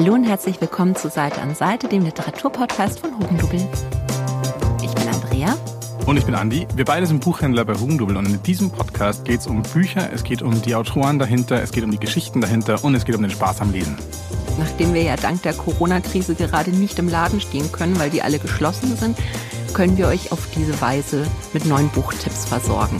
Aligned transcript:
Hallo 0.00 0.14
und 0.14 0.24
herzlich 0.24 0.58
willkommen 0.62 0.96
zu 0.96 1.10
Seite 1.10 1.42
an 1.42 1.54
Seite, 1.54 1.86
dem 1.86 2.02
Literaturpodcast 2.06 3.00
von 3.00 3.18
Hugendubel. 3.18 3.60
Ich 4.82 4.94
bin 4.94 5.06
Andrea. 5.06 5.54
Und 6.06 6.16
ich 6.16 6.24
bin 6.24 6.34
Andi. 6.34 6.66
Wir 6.74 6.86
beide 6.86 7.04
sind 7.04 7.22
Buchhändler 7.22 7.66
bei 7.66 7.74
Hugendubel 7.74 8.16
und 8.16 8.24
in 8.24 8.42
diesem 8.42 8.70
Podcast 8.70 9.26
geht 9.26 9.40
es 9.40 9.46
um 9.46 9.62
Bücher, 9.62 10.10
es 10.10 10.24
geht 10.24 10.40
um 10.40 10.62
die 10.62 10.74
Autoren 10.74 11.18
dahinter, 11.18 11.62
es 11.62 11.70
geht 11.70 11.84
um 11.84 11.90
die 11.90 12.00
Geschichten 12.00 12.40
dahinter 12.40 12.82
und 12.82 12.94
es 12.94 13.04
geht 13.04 13.14
um 13.14 13.20
den 13.20 13.30
Spaß 13.30 13.60
am 13.60 13.72
Lesen. 13.72 13.98
Nachdem 14.58 14.94
wir 14.94 15.02
ja 15.02 15.16
dank 15.16 15.42
der 15.42 15.52
Corona-Krise 15.52 16.34
gerade 16.34 16.70
nicht 16.70 16.98
im 16.98 17.10
Laden 17.10 17.38
stehen 17.38 17.70
können, 17.70 17.98
weil 17.98 18.08
die 18.08 18.22
alle 18.22 18.38
geschlossen 18.38 18.96
sind, 18.96 19.18
können 19.74 19.98
wir 19.98 20.06
euch 20.06 20.32
auf 20.32 20.48
diese 20.56 20.80
Weise 20.80 21.26
mit 21.52 21.66
neuen 21.66 21.90
Buchtipps 21.90 22.46
versorgen. 22.46 22.96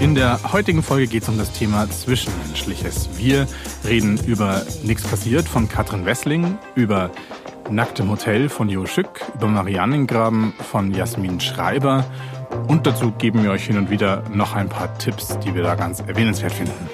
In 0.00 0.14
der 0.14 0.52
heutigen 0.54 0.82
Folge 0.82 1.06
geht 1.06 1.24
es 1.24 1.28
um 1.28 1.36
das 1.36 1.52
Thema 1.52 1.86
Zwischenmenschliches. 1.90 3.10
Wir 3.18 3.46
reden 3.86 4.18
über 4.24 4.64
Nix 4.82 5.02
passiert 5.02 5.46
von 5.46 5.68
Katrin 5.68 6.06
Wessling, 6.06 6.56
über 6.74 7.10
Nackt 7.68 8.00
im 8.00 8.08
Hotel 8.08 8.48
von 8.48 8.70
Jo 8.70 8.86
Schück, 8.86 9.20
über 9.34 9.46
Mariannengraben 9.46 10.54
von 10.70 10.94
Jasmin 10.94 11.38
Schreiber 11.38 12.06
und 12.66 12.86
dazu 12.86 13.12
geben 13.12 13.42
wir 13.42 13.50
euch 13.50 13.66
hin 13.66 13.76
und 13.76 13.90
wieder 13.90 14.24
noch 14.30 14.54
ein 14.54 14.70
paar 14.70 14.96
Tipps, 14.96 15.38
die 15.40 15.54
wir 15.54 15.62
da 15.62 15.74
ganz 15.74 16.00
erwähnenswert 16.00 16.52
finden. 16.52 16.88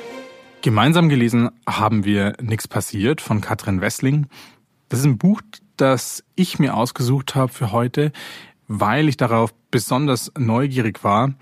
Gemeinsam 0.62 1.08
gelesen 1.08 1.50
haben 1.64 2.04
wir 2.04 2.32
Nix 2.42 2.66
passiert 2.66 3.20
von 3.20 3.40
Katrin 3.40 3.80
Wessling. 3.80 4.26
Das 4.88 4.98
ist 4.98 5.06
ein 5.06 5.16
Buch, 5.16 5.42
das 5.76 6.24
ich 6.34 6.58
mir 6.58 6.74
ausgesucht 6.74 7.36
habe 7.36 7.52
für 7.52 7.70
heute, 7.70 8.10
weil 8.66 9.08
ich 9.08 9.16
darauf 9.16 9.54
besonders 9.70 10.32
neugierig 10.36 11.04
war. 11.04 11.34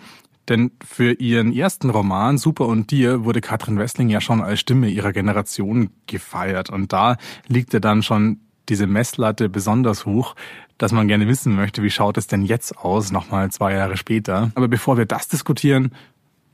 Denn 0.48 0.72
für 0.84 1.12
ihren 1.12 1.52
ersten 1.52 1.90
Roman 1.90 2.38
Super 2.38 2.66
und 2.66 2.90
Dir 2.90 3.24
wurde 3.24 3.40
Katrin 3.40 3.78
Wessling 3.78 4.08
ja 4.08 4.20
schon 4.20 4.42
als 4.42 4.60
Stimme 4.60 4.88
ihrer 4.88 5.12
Generation 5.12 5.90
gefeiert. 6.06 6.70
Und 6.70 6.92
da 6.92 7.16
liegt 7.48 7.72
ja 7.72 7.80
dann 7.80 8.02
schon 8.02 8.40
diese 8.68 8.86
Messlatte 8.86 9.48
besonders 9.48 10.06
hoch, 10.06 10.34
dass 10.78 10.92
man 10.92 11.08
gerne 11.08 11.28
wissen 11.28 11.54
möchte, 11.54 11.82
wie 11.82 11.90
schaut 11.90 12.18
es 12.18 12.26
denn 12.26 12.42
jetzt 12.42 12.76
aus, 12.76 13.12
nochmal 13.12 13.50
zwei 13.50 13.74
Jahre 13.74 13.96
später. 13.96 14.50
Aber 14.54 14.68
bevor 14.68 14.96
wir 14.96 15.06
das 15.06 15.28
diskutieren, 15.28 15.92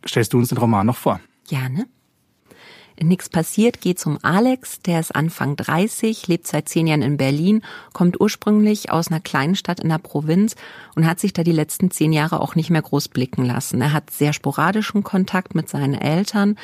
stellst 0.06 0.32
du 0.32 0.38
uns 0.38 0.48
den 0.48 0.58
Roman 0.58 0.86
noch 0.86 0.96
vor. 0.96 1.20
Gerne. 1.48 1.86
Nix 3.02 3.30
passiert 3.30 3.80
geht's 3.80 4.04
um 4.04 4.18
Alex, 4.22 4.80
der 4.82 5.00
ist 5.00 5.14
Anfang 5.14 5.56
30, 5.56 6.28
lebt 6.28 6.46
seit 6.46 6.68
zehn 6.68 6.86
Jahren 6.86 7.02
in 7.02 7.16
Berlin, 7.16 7.62
kommt 7.94 8.20
ursprünglich 8.20 8.90
aus 8.90 9.08
einer 9.08 9.20
kleinen 9.20 9.54
Stadt 9.54 9.80
in 9.80 9.88
der 9.88 9.98
Provinz 9.98 10.54
und 10.94 11.06
hat 11.06 11.18
sich 11.18 11.32
da 11.32 11.42
die 11.42 11.52
letzten 11.52 11.90
zehn 11.90 12.12
Jahre 12.12 12.40
auch 12.40 12.56
nicht 12.56 12.68
mehr 12.68 12.82
groß 12.82 13.08
blicken 13.08 13.44
lassen. 13.44 13.80
Er 13.80 13.94
hat 13.94 14.10
sehr 14.10 14.34
sporadischen 14.34 15.02
Kontakt 15.02 15.54
mit 15.54 15.68
seinen 15.68 15.94
Eltern 15.94 16.56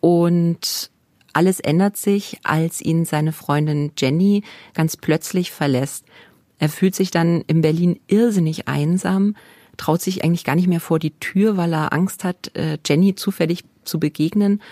und 0.00 0.90
alles 1.32 1.58
ändert 1.58 1.96
sich, 1.96 2.38
als 2.44 2.80
ihn 2.80 3.04
seine 3.04 3.32
Freundin 3.32 3.92
Jenny 3.98 4.44
ganz 4.72 4.96
plötzlich 4.96 5.50
verlässt. 5.50 6.06
Er 6.58 6.68
fühlt 6.68 6.94
sich 6.94 7.10
dann 7.10 7.42
in 7.42 7.60
Berlin 7.60 7.98
irrsinnig 8.06 8.68
einsam, 8.68 9.34
traut 9.76 10.00
sich 10.00 10.24
eigentlich 10.24 10.44
gar 10.44 10.54
nicht 10.54 10.68
mehr 10.68 10.80
vor 10.80 11.00
die 11.00 11.18
Tür, 11.18 11.56
weil 11.56 11.74
er 11.74 11.92
Angst 11.92 12.22
hat, 12.22 12.56
äh, 12.56 12.78
Jenny 12.86 13.16
zufällig 13.16 13.64
zu 13.84 13.98
begegnen 13.98 14.62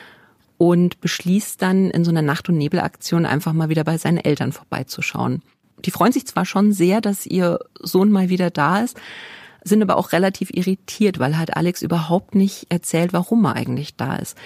und 0.58 1.00
beschließt 1.00 1.60
dann 1.60 1.90
in 1.90 2.04
so 2.04 2.10
einer 2.10 2.22
Nacht- 2.22 2.48
und 2.48 2.58
Nebelaktion 2.58 3.26
einfach 3.26 3.52
mal 3.52 3.68
wieder 3.68 3.84
bei 3.84 3.98
seinen 3.98 4.18
Eltern 4.18 4.52
vorbeizuschauen. 4.52 5.42
Die 5.84 5.90
freuen 5.90 6.12
sich 6.12 6.26
zwar 6.26 6.46
schon 6.46 6.72
sehr, 6.72 7.00
dass 7.00 7.26
ihr 7.26 7.58
Sohn 7.80 8.10
mal 8.10 8.28
wieder 8.28 8.50
da 8.50 8.80
ist, 8.80 8.96
sind 9.64 9.82
aber 9.82 9.96
auch 9.96 10.12
relativ 10.12 10.50
irritiert, 10.52 11.18
weil 11.18 11.36
halt 11.36 11.56
Alex 11.56 11.82
überhaupt 11.82 12.34
nicht 12.34 12.66
erzählt, 12.68 13.12
warum 13.12 13.44
er 13.44 13.56
eigentlich 13.56 13.96
da 13.96 14.16
ist. 14.16 14.36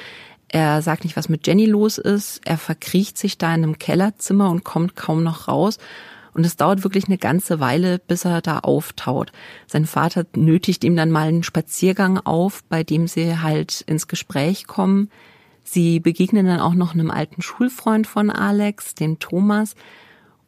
Er 0.49 0.81
sagt 0.81 1.05
nicht, 1.05 1.17
was 1.17 1.29
mit 1.29 1.47
Jenny 1.47 1.67
los 1.67 1.99
ist. 1.99 2.41
Er 2.45 2.57
verkriecht 2.57 3.19
sich 3.19 3.37
da 3.37 3.55
in 3.55 3.63
einem 3.63 3.79
Kellerzimmer 3.79 4.51
und 4.51 4.65
kommt 4.65 4.97
kaum 4.97 5.23
noch 5.23 5.49
raus. 5.49 5.79
Und 6.33 6.47
es 6.47 6.57
dauert 6.57 6.85
wirklich 6.85 7.07
eine 7.07 7.19
ganze 7.19 7.61
Weile, 7.61 7.99
bis 7.99 8.25
er 8.25 8.41
da 8.41 8.61
auftaut. 8.61 9.33
Sein 9.67 9.87
Vater 9.87 10.25
nötigt 10.37 10.85
ihm 10.85 10.97
dann 10.97 11.11
mal 11.11 11.29
einen 11.29 11.43
Spaziergang 11.43 12.19
auf, 12.19 12.63
bei 12.65 12.85
dem 12.85 13.09
sie 13.09 13.39
halt 13.39 13.83
ins 13.83 14.09
Gespräch 14.09 14.67
kommen. 14.67 15.11
Sie 15.71 16.01
begegnen 16.01 16.47
dann 16.47 16.61
auch 16.61 16.75
noch 16.75 16.95
einem 16.95 17.11
alten 17.11 17.43
Schulfreund 17.43 18.07
von 18.07 18.31
Alex, 18.31 18.95
dem 18.95 19.19
Thomas. 19.19 19.75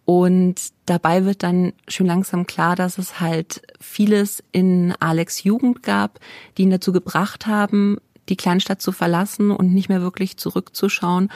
Und 0.06 0.70
dabei 0.86 1.26
wird 1.26 1.42
dann 1.42 1.74
schon 1.88 2.06
langsam 2.06 2.46
klar, 2.46 2.74
dass 2.74 2.96
es 2.96 3.20
halt 3.20 3.62
vieles 3.80 4.42
in 4.50 4.94
Alex 4.98 5.44
Jugend 5.44 5.82
gab, 5.82 6.20
die 6.56 6.62
ihn 6.62 6.70
dazu 6.70 6.92
gebracht 6.92 7.46
haben, 7.46 7.98
die 8.30 8.36
Kleinstadt 8.36 8.80
zu 8.80 8.92
verlassen 8.92 9.50
und 9.50 9.74
nicht 9.74 9.90
mehr 9.90 10.00
wirklich 10.00 10.38
zurückzuschauen. 10.38 11.30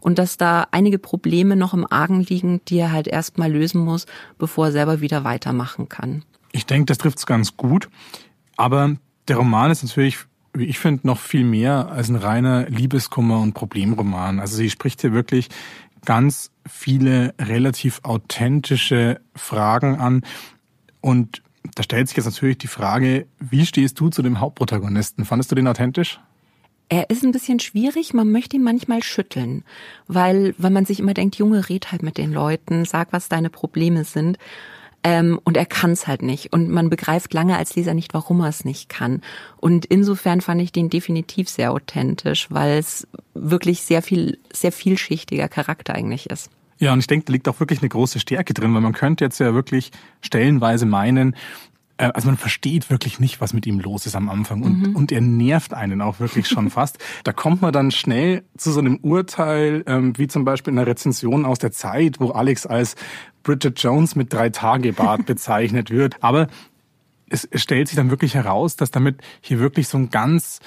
Und 0.00 0.18
dass 0.18 0.36
da 0.36 0.66
einige 0.72 0.98
Probleme 0.98 1.54
noch 1.54 1.74
im 1.74 1.86
Argen 1.90 2.22
liegen, 2.22 2.60
die 2.66 2.78
er 2.78 2.90
halt 2.90 3.06
erstmal 3.06 3.52
lösen 3.52 3.84
muss, 3.84 4.06
bevor 4.36 4.66
er 4.66 4.72
selber 4.72 5.00
wieder 5.00 5.22
weitermachen 5.22 5.88
kann. 5.88 6.24
Ich 6.50 6.66
denke, 6.66 6.86
das 6.86 6.98
trifft 6.98 7.18
es 7.18 7.26
ganz 7.26 7.56
gut. 7.56 7.88
Aber 8.56 8.96
der 9.28 9.36
Roman 9.36 9.70
ist 9.70 9.84
natürlich 9.84 10.18
wie 10.54 10.64
ich 10.64 10.78
finde, 10.78 11.06
noch 11.06 11.18
viel 11.18 11.44
mehr 11.44 11.88
als 11.88 12.08
ein 12.08 12.16
reiner 12.16 12.68
Liebeskummer- 12.68 13.40
und 13.40 13.54
Problemroman. 13.54 14.40
Also 14.40 14.56
sie 14.56 14.70
spricht 14.70 15.00
hier 15.00 15.12
wirklich 15.12 15.48
ganz 16.04 16.50
viele 16.66 17.34
relativ 17.40 18.00
authentische 18.02 19.20
Fragen 19.34 19.96
an. 19.96 20.22
Und 21.00 21.42
da 21.74 21.82
stellt 21.82 22.08
sich 22.08 22.16
jetzt 22.16 22.26
natürlich 22.26 22.58
die 22.58 22.66
Frage, 22.66 23.26
wie 23.38 23.66
stehst 23.66 23.98
du 24.00 24.08
zu 24.08 24.22
dem 24.22 24.40
Hauptprotagonisten? 24.40 25.24
Fandest 25.24 25.50
du 25.50 25.54
den 25.54 25.68
authentisch? 25.68 26.20
Er 26.88 27.10
ist 27.10 27.22
ein 27.22 27.32
bisschen 27.32 27.60
schwierig, 27.60 28.14
man 28.14 28.32
möchte 28.32 28.56
ihn 28.56 28.62
manchmal 28.62 29.02
schütteln, 29.02 29.62
weil, 30.06 30.54
weil 30.56 30.70
man 30.70 30.86
sich 30.86 31.00
immer 31.00 31.12
denkt, 31.12 31.36
Junge, 31.36 31.68
red 31.68 31.92
halt 31.92 32.02
mit 32.02 32.16
den 32.16 32.32
Leuten, 32.32 32.86
sag, 32.86 33.12
was 33.12 33.28
deine 33.28 33.50
Probleme 33.50 34.04
sind. 34.04 34.38
Ähm, 35.10 35.40
und 35.42 35.56
er 35.56 35.64
kann 35.64 35.92
es 35.92 36.06
halt 36.06 36.20
nicht. 36.20 36.52
Und 36.52 36.68
man 36.68 36.90
begreift 36.90 37.32
lange 37.32 37.56
als 37.56 37.74
Leser 37.74 37.94
nicht, 37.94 38.12
warum 38.12 38.40
er 38.40 38.48
es 38.48 38.66
nicht 38.66 38.90
kann. 38.90 39.22
Und 39.56 39.86
insofern 39.86 40.42
fand 40.42 40.60
ich 40.60 40.70
den 40.70 40.90
definitiv 40.90 41.48
sehr 41.48 41.72
authentisch, 41.72 42.48
weil 42.50 42.76
es 42.76 43.08
wirklich 43.32 43.80
sehr 43.80 44.02
viel, 44.02 44.38
sehr 44.52 44.70
vielschichtiger 44.70 45.48
Charakter 45.48 45.94
eigentlich 45.94 46.28
ist. 46.28 46.50
Ja, 46.78 46.92
und 46.92 46.98
ich 46.98 47.06
denke, 47.06 47.24
da 47.24 47.32
liegt 47.32 47.48
auch 47.48 47.58
wirklich 47.58 47.80
eine 47.80 47.88
große 47.88 48.20
Stärke 48.20 48.52
drin, 48.52 48.74
weil 48.74 48.82
man 48.82 48.92
könnte 48.92 49.24
jetzt 49.24 49.40
ja 49.40 49.54
wirklich 49.54 49.92
stellenweise 50.20 50.84
meinen, 50.84 51.34
also 51.98 52.28
man 52.28 52.36
versteht 52.36 52.90
wirklich 52.90 53.18
nicht, 53.18 53.40
was 53.40 53.52
mit 53.52 53.66
ihm 53.66 53.80
los 53.80 54.06
ist 54.06 54.14
am 54.14 54.28
Anfang 54.28 54.62
und, 54.62 54.88
mhm. 54.88 54.96
und 54.96 55.12
er 55.12 55.20
nervt 55.20 55.74
einen 55.74 56.00
auch 56.00 56.20
wirklich 56.20 56.48
schon 56.48 56.70
fast. 56.70 56.98
Da 57.24 57.32
kommt 57.32 57.60
man 57.60 57.72
dann 57.72 57.90
schnell 57.90 58.44
zu 58.56 58.70
so 58.70 58.80
einem 58.80 58.96
Urteil, 59.02 59.82
ähm, 59.86 60.16
wie 60.16 60.28
zum 60.28 60.44
Beispiel 60.44 60.72
in 60.72 60.78
einer 60.78 60.86
Rezension 60.86 61.44
aus 61.44 61.58
der 61.58 61.72
Zeit, 61.72 62.20
wo 62.20 62.30
Alex 62.30 62.66
als 62.66 62.94
Bridget 63.42 63.80
Jones 63.82 64.14
mit 64.14 64.32
drei 64.32 64.50
Tage 64.50 64.92
Bart 64.92 65.26
bezeichnet 65.26 65.90
wird. 65.90 66.16
Aber 66.20 66.48
es, 67.28 67.44
es 67.44 67.62
stellt 67.62 67.88
sich 67.88 67.96
dann 67.96 68.10
wirklich 68.10 68.34
heraus, 68.34 68.76
dass 68.76 68.90
damit 68.90 69.20
hier 69.40 69.58
wirklich 69.58 69.88
so 69.88 69.98
ein 69.98 70.10
ganz 70.10 70.60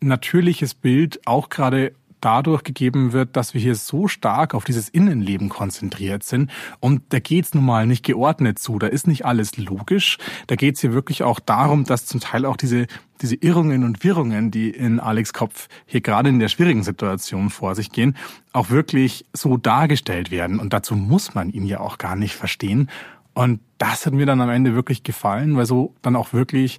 natürliches 0.00 0.74
Bild 0.74 1.20
auch 1.26 1.48
gerade 1.48 1.92
dadurch 2.20 2.62
gegeben 2.62 3.12
wird, 3.12 3.36
dass 3.36 3.54
wir 3.54 3.60
hier 3.60 3.74
so 3.74 4.08
stark 4.08 4.54
auf 4.54 4.64
dieses 4.64 4.88
Innenleben 4.88 5.48
konzentriert 5.48 6.22
sind. 6.22 6.50
Und 6.80 7.02
da 7.10 7.20
geht's 7.20 7.54
nun 7.54 7.64
mal 7.64 7.86
nicht 7.86 8.04
geordnet 8.04 8.58
zu. 8.58 8.78
Da 8.78 8.86
ist 8.86 9.06
nicht 9.06 9.24
alles 9.24 9.56
logisch. 9.56 10.18
Da 10.46 10.56
geht's 10.56 10.80
hier 10.80 10.92
wirklich 10.92 11.22
auch 11.22 11.40
darum, 11.40 11.84
dass 11.84 12.06
zum 12.06 12.20
Teil 12.20 12.44
auch 12.44 12.56
diese, 12.56 12.86
diese 13.20 13.36
Irrungen 13.36 13.84
und 13.84 14.04
Wirrungen, 14.04 14.50
die 14.50 14.70
in 14.70 15.00
Alex 15.00 15.32
Kopf 15.32 15.68
hier 15.86 16.00
gerade 16.00 16.28
in 16.28 16.38
der 16.38 16.48
schwierigen 16.48 16.82
Situation 16.82 17.50
vor 17.50 17.74
sich 17.74 17.90
gehen, 17.90 18.16
auch 18.52 18.70
wirklich 18.70 19.26
so 19.32 19.56
dargestellt 19.56 20.30
werden. 20.30 20.58
Und 20.58 20.72
dazu 20.72 20.96
muss 20.96 21.34
man 21.34 21.50
ihn 21.50 21.66
ja 21.66 21.80
auch 21.80 21.98
gar 21.98 22.16
nicht 22.16 22.34
verstehen. 22.34 22.88
Und 23.34 23.60
das 23.78 24.04
hat 24.04 24.12
mir 24.12 24.26
dann 24.26 24.40
am 24.40 24.50
Ende 24.50 24.74
wirklich 24.74 25.04
gefallen, 25.04 25.56
weil 25.56 25.66
so 25.66 25.94
dann 26.02 26.16
auch 26.16 26.32
wirklich 26.32 26.78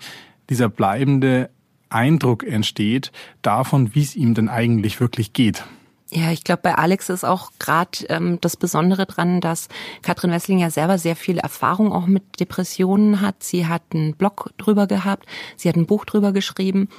dieser 0.49 0.67
bleibende 0.67 1.49
Eindruck 1.89 2.43
entsteht 2.43 3.11
davon, 3.41 3.95
wie 3.95 4.03
es 4.03 4.15
ihm 4.15 4.33
denn 4.33 4.49
eigentlich 4.49 4.99
wirklich 4.99 5.33
geht. 5.33 5.63
Ja, 6.11 6.31
ich 6.31 6.43
glaube, 6.43 6.61
bei 6.63 6.75
Alex 6.75 7.09
ist 7.09 7.23
auch 7.23 7.51
gerade 7.59 8.05
ähm, 8.09 8.39
das 8.41 8.57
Besondere 8.57 9.05
dran, 9.05 9.41
dass 9.41 9.67
Katrin 10.01 10.31
Wessling 10.31 10.57
ja 10.57 10.71
selber 10.71 10.97
sehr 10.97 11.15
viel 11.15 11.37
Erfahrung 11.37 11.91
auch 11.91 12.07
mit 12.07 12.39
Depressionen 12.39 13.21
hat. 13.21 13.43
Sie 13.43 13.67
hat 13.67 13.83
einen 13.93 14.15
Blog 14.15 14.51
drüber 14.57 14.87
gehabt, 14.87 15.27
sie 15.55 15.69
hat 15.69 15.75
ein 15.75 15.85
Buch 15.85 16.05
drüber 16.05 16.31
geschrieben 16.31 16.89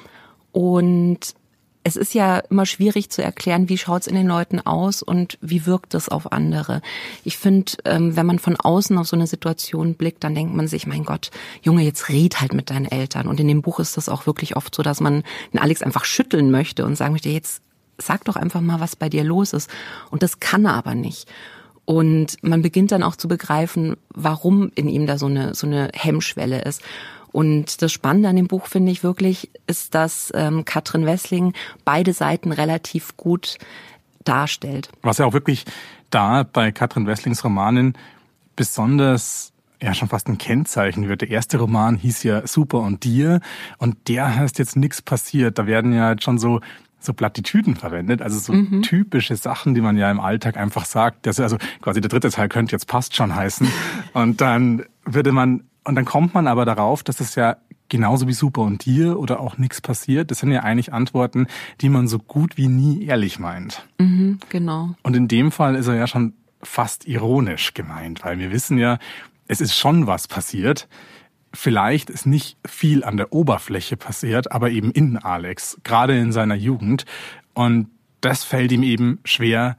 und 0.52 1.34
es 1.82 1.96
ist 1.96 2.12
ja 2.12 2.38
immer 2.38 2.66
schwierig 2.66 3.10
zu 3.10 3.22
erklären, 3.22 3.68
wie 3.68 3.78
schaut's 3.78 4.06
in 4.06 4.14
den 4.14 4.26
Leuten 4.26 4.60
aus 4.60 5.02
und 5.02 5.38
wie 5.40 5.64
wirkt 5.64 5.94
es 5.94 6.08
auf 6.08 6.30
andere. 6.30 6.82
Ich 7.24 7.38
finde, 7.38 7.72
ähm, 7.86 8.16
wenn 8.16 8.26
man 8.26 8.38
von 8.38 8.56
außen 8.56 8.98
auf 8.98 9.06
so 9.06 9.16
eine 9.16 9.26
Situation 9.26 9.94
blickt, 9.94 10.22
dann 10.22 10.34
denkt 10.34 10.54
man 10.54 10.68
sich, 10.68 10.86
mein 10.86 11.04
Gott, 11.04 11.30
Junge, 11.62 11.82
jetzt 11.82 12.10
red 12.10 12.40
halt 12.40 12.52
mit 12.52 12.68
deinen 12.68 12.84
Eltern. 12.84 13.26
Und 13.26 13.40
in 13.40 13.48
dem 13.48 13.62
Buch 13.62 13.80
ist 13.80 13.96
das 13.96 14.10
auch 14.10 14.26
wirklich 14.26 14.56
oft 14.56 14.74
so, 14.74 14.82
dass 14.82 15.00
man 15.00 15.22
den 15.52 15.60
Alex 15.60 15.82
einfach 15.82 16.04
schütteln 16.04 16.50
möchte 16.50 16.84
und 16.84 16.96
sagen 16.96 17.12
möchte, 17.12 17.30
jetzt 17.30 17.62
sag 17.96 18.24
doch 18.24 18.36
einfach 18.36 18.60
mal, 18.60 18.80
was 18.80 18.96
bei 18.96 19.08
dir 19.08 19.24
los 19.24 19.52
ist. 19.54 19.70
Und 20.10 20.22
das 20.22 20.40
kann 20.40 20.66
er 20.66 20.74
aber 20.74 20.94
nicht. 20.94 21.28
Und 21.86 22.36
man 22.42 22.62
beginnt 22.62 22.92
dann 22.92 23.02
auch 23.02 23.16
zu 23.16 23.26
begreifen, 23.26 23.96
warum 24.14 24.70
in 24.74 24.88
ihm 24.88 25.06
da 25.06 25.18
so 25.18 25.26
eine, 25.26 25.54
so 25.54 25.66
eine 25.66 25.90
Hemmschwelle 25.94 26.62
ist. 26.62 26.82
Und 27.32 27.82
das 27.82 27.92
Spannende 27.92 28.28
an 28.28 28.36
dem 28.36 28.48
Buch 28.48 28.66
finde 28.66 28.92
ich 28.92 29.02
wirklich, 29.02 29.50
ist, 29.66 29.94
dass 29.94 30.32
ähm, 30.34 30.64
Katrin 30.64 31.06
Wessling 31.06 31.52
beide 31.84 32.12
Seiten 32.12 32.52
relativ 32.52 33.16
gut 33.16 33.58
darstellt. 34.24 34.90
Was 35.02 35.18
ja 35.18 35.26
auch 35.26 35.32
wirklich 35.32 35.64
da 36.10 36.42
bei 36.42 36.72
Katrin 36.72 37.06
Wesslings 37.06 37.44
Romanen 37.44 37.96
besonders 38.56 39.52
ja 39.82 39.94
schon 39.94 40.08
fast 40.08 40.28
ein 40.28 40.38
Kennzeichen 40.38 41.08
wird. 41.08 41.22
Der 41.22 41.30
erste 41.30 41.58
Roman 41.58 41.96
hieß 41.96 42.22
ja 42.24 42.46
Super 42.46 42.80
und 42.80 43.04
dir 43.04 43.40
und 43.78 44.08
der 44.08 44.36
heißt 44.36 44.58
jetzt 44.58 44.76
nichts 44.76 45.00
passiert. 45.00 45.58
Da 45.58 45.66
werden 45.66 45.92
ja 45.92 46.16
schon 46.20 46.38
so 46.38 46.60
so 47.02 47.14
Plattitüden 47.14 47.76
verwendet, 47.76 48.20
also 48.20 48.38
so 48.38 48.52
mhm. 48.52 48.82
typische 48.82 49.34
Sachen, 49.34 49.74
die 49.74 49.80
man 49.80 49.96
ja 49.96 50.10
im 50.10 50.20
Alltag 50.20 50.58
einfach 50.58 50.84
sagt. 50.84 51.24
Das 51.24 51.40
also 51.40 51.56
quasi 51.80 52.02
der 52.02 52.10
dritte 52.10 52.30
Teil 52.30 52.50
könnte 52.50 52.72
jetzt 52.72 52.86
passt 52.86 53.16
schon 53.16 53.34
heißen. 53.34 53.66
Und 54.12 54.42
dann 54.42 54.84
würde 55.04 55.32
man, 55.32 55.64
und 55.84 55.94
dann 55.94 56.04
kommt 56.04 56.34
man 56.34 56.46
aber 56.46 56.64
darauf, 56.64 57.02
dass 57.02 57.20
es 57.20 57.34
ja 57.34 57.56
genauso 57.88 58.28
wie 58.28 58.32
super 58.32 58.62
und 58.62 58.84
dir 58.84 59.18
oder 59.18 59.40
auch 59.40 59.58
nichts 59.58 59.80
passiert. 59.80 60.30
Das 60.30 60.38
sind 60.38 60.52
ja 60.52 60.60
eigentlich 60.60 60.92
Antworten, 60.92 61.46
die 61.80 61.88
man 61.88 62.08
so 62.08 62.18
gut 62.18 62.56
wie 62.56 62.68
nie 62.68 63.04
ehrlich 63.04 63.38
meint. 63.38 63.86
Mhm, 63.98 64.38
genau. 64.48 64.94
Und 65.02 65.16
in 65.16 65.28
dem 65.28 65.50
Fall 65.50 65.74
ist 65.74 65.88
er 65.88 65.96
ja 65.96 66.06
schon 66.06 66.34
fast 66.62 67.06
ironisch 67.06 67.74
gemeint, 67.74 68.24
weil 68.24 68.38
wir 68.38 68.52
wissen 68.52 68.78
ja, 68.78 68.98
es 69.48 69.60
ist 69.60 69.76
schon 69.76 70.06
was 70.06 70.28
passiert. 70.28 70.88
Vielleicht 71.52 72.10
ist 72.10 72.26
nicht 72.26 72.56
viel 72.64 73.02
an 73.02 73.16
der 73.16 73.32
Oberfläche 73.32 73.96
passiert, 73.96 74.52
aber 74.52 74.70
eben 74.70 74.92
in 74.92 75.16
Alex, 75.16 75.80
gerade 75.82 76.16
in 76.16 76.30
seiner 76.30 76.54
Jugend. 76.54 77.06
Und 77.54 77.88
das 78.20 78.44
fällt 78.44 78.70
ihm 78.70 78.84
eben 78.84 79.18
schwer 79.24 79.76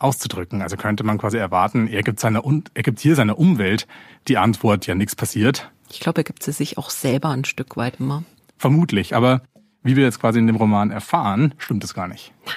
auszudrücken. 0.00 0.62
Also 0.62 0.76
könnte 0.76 1.04
man 1.04 1.18
quasi 1.18 1.36
erwarten, 1.36 1.86
er 1.86 2.02
gibt, 2.02 2.18
seiner, 2.18 2.42
er 2.74 2.82
gibt 2.82 2.98
hier 2.98 3.14
seiner 3.14 3.38
Umwelt 3.38 3.86
die 4.26 4.38
Antwort, 4.38 4.86
ja 4.86 4.94
nichts 4.94 5.14
passiert. 5.14 5.70
Ich 5.90 6.00
glaube, 6.00 6.20
er 6.20 6.24
gibt 6.24 6.42
sie 6.42 6.52
sich 6.52 6.78
auch 6.78 6.90
selber 6.90 7.30
ein 7.30 7.44
Stück 7.44 7.76
weit 7.76 8.00
immer. 8.00 8.24
Vermutlich, 8.58 9.14
aber 9.14 9.42
wie 9.82 9.96
wir 9.96 10.04
jetzt 10.04 10.20
quasi 10.20 10.38
in 10.38 10.46
dem 10.46 10.56
Roman 10.56 10.90
erfahren, 10.90 11.54
stimmt 11.58 11.84
es 11.84 11.94
gar 11.94 12.08
nicht. 12.08 12.32
Nein. 12.46 12.54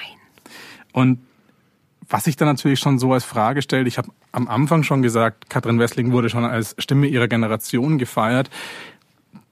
Und 0.91 1.19
was 2.09 2.25
sich 2.25 2.35
dann 2.35 2.47
natürlich 2.47 2.79
schon 2.79 2.99
so 2.99 3.13
als 3.13 3.23
Frage 3.23 3.61
stellt, 3.61 3.87
ich 3.87 3.97
habe 3.97 4.09
am 4.31 4.47
Anfang 4.47 4.83
schon 4.83 5.01
gesagt, 5.01 5.49
Katrin 5.49 5.79
Wessling 5.79 6.11
wurde 6.11 6.29
schon 6.29 6.45
als 6.45 6.75
Stimme 6.77 7.07
ihrer 7.07 7.27
Generation 7.27 7.97
gefeiert. 7.97 8.49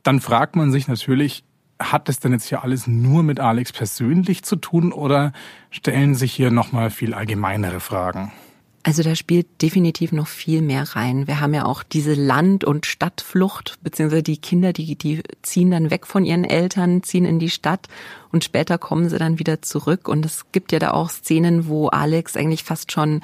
Dann 0.04 0.20
fragt 0.20 0.56
man 0.56 0.72
sich 0.72 0.88
natürlich, 0.88 1.44
hat 1.82 2.10
es 2.10 2.20
denn 2.20 2.32
jetzt 2.32 2.48
hier 2.48 2.64
alles 2.64 2.88
nur 2.88 3.24
mit 3.24 3.40
Alex 3.40 3.72
persönlich 3.72 4.44
zu 4.44 4.56
tun 4.56 4.92
oder 4.92 5.34
stellen 5.70 6.16
sich 6.16 6.34
hier 6.34 6.52
nochmal 6.52 6.90
viel 6.90 7.14
allgemeinere 7.14 7.80
Fragen? 7.80 8.32
Also 8.84 9.04
da 9.04 9.16
spielt 9.16 9.62
definitiv 9.62 10.12
noch 10.12 10.28
viel 10.28 10.64
mehr 10.64 10.96
rein. 10.96 11.28
Wir 11.28 11.40
haben 11.40 11.54
ja 11.54 11.66
auch 11.66 11.84
diese 11.84 12.16
Land- 12.16 12.64
und 12.64 12.88
Stadtflucht, 12.88 13.78
beziehungsweise 13.84 14.24
die 14.24 14.38
Kinder, 14.38 14.74
die, 14.74 14.96
die 14.96 15.22
ziehen 15.44 15.70
dann 15.70 15.92
weg 15.92 16.08
von 16.08 16.26
ihren 16.26 16.46
Eltern, 16.46 17.04
ziehen 17.04 17.26
in 17.26 17.38
die 17.38 17.52
Stadt 17.52 17.88
und 18.32 18.44
später 18.44 18.80
kommen 18.80 19.08
sie 19.08 19.20
dann 19.20 19.38
wieder 19.38 19.62
zurück. 19.62 20.08
Und 20.08 20.26
es 20.26 20.46
gibt 20.52 20.72
ja 20.72 20.80
da 20.80 20.92
auch 20.92 21.12
Szenen, 21.12 21.68
wo 21.68 21.90
Alex 21.90 22.36
eigentlich 22.36 22.64
fast 22.64 22.92
schon 22.92 23.22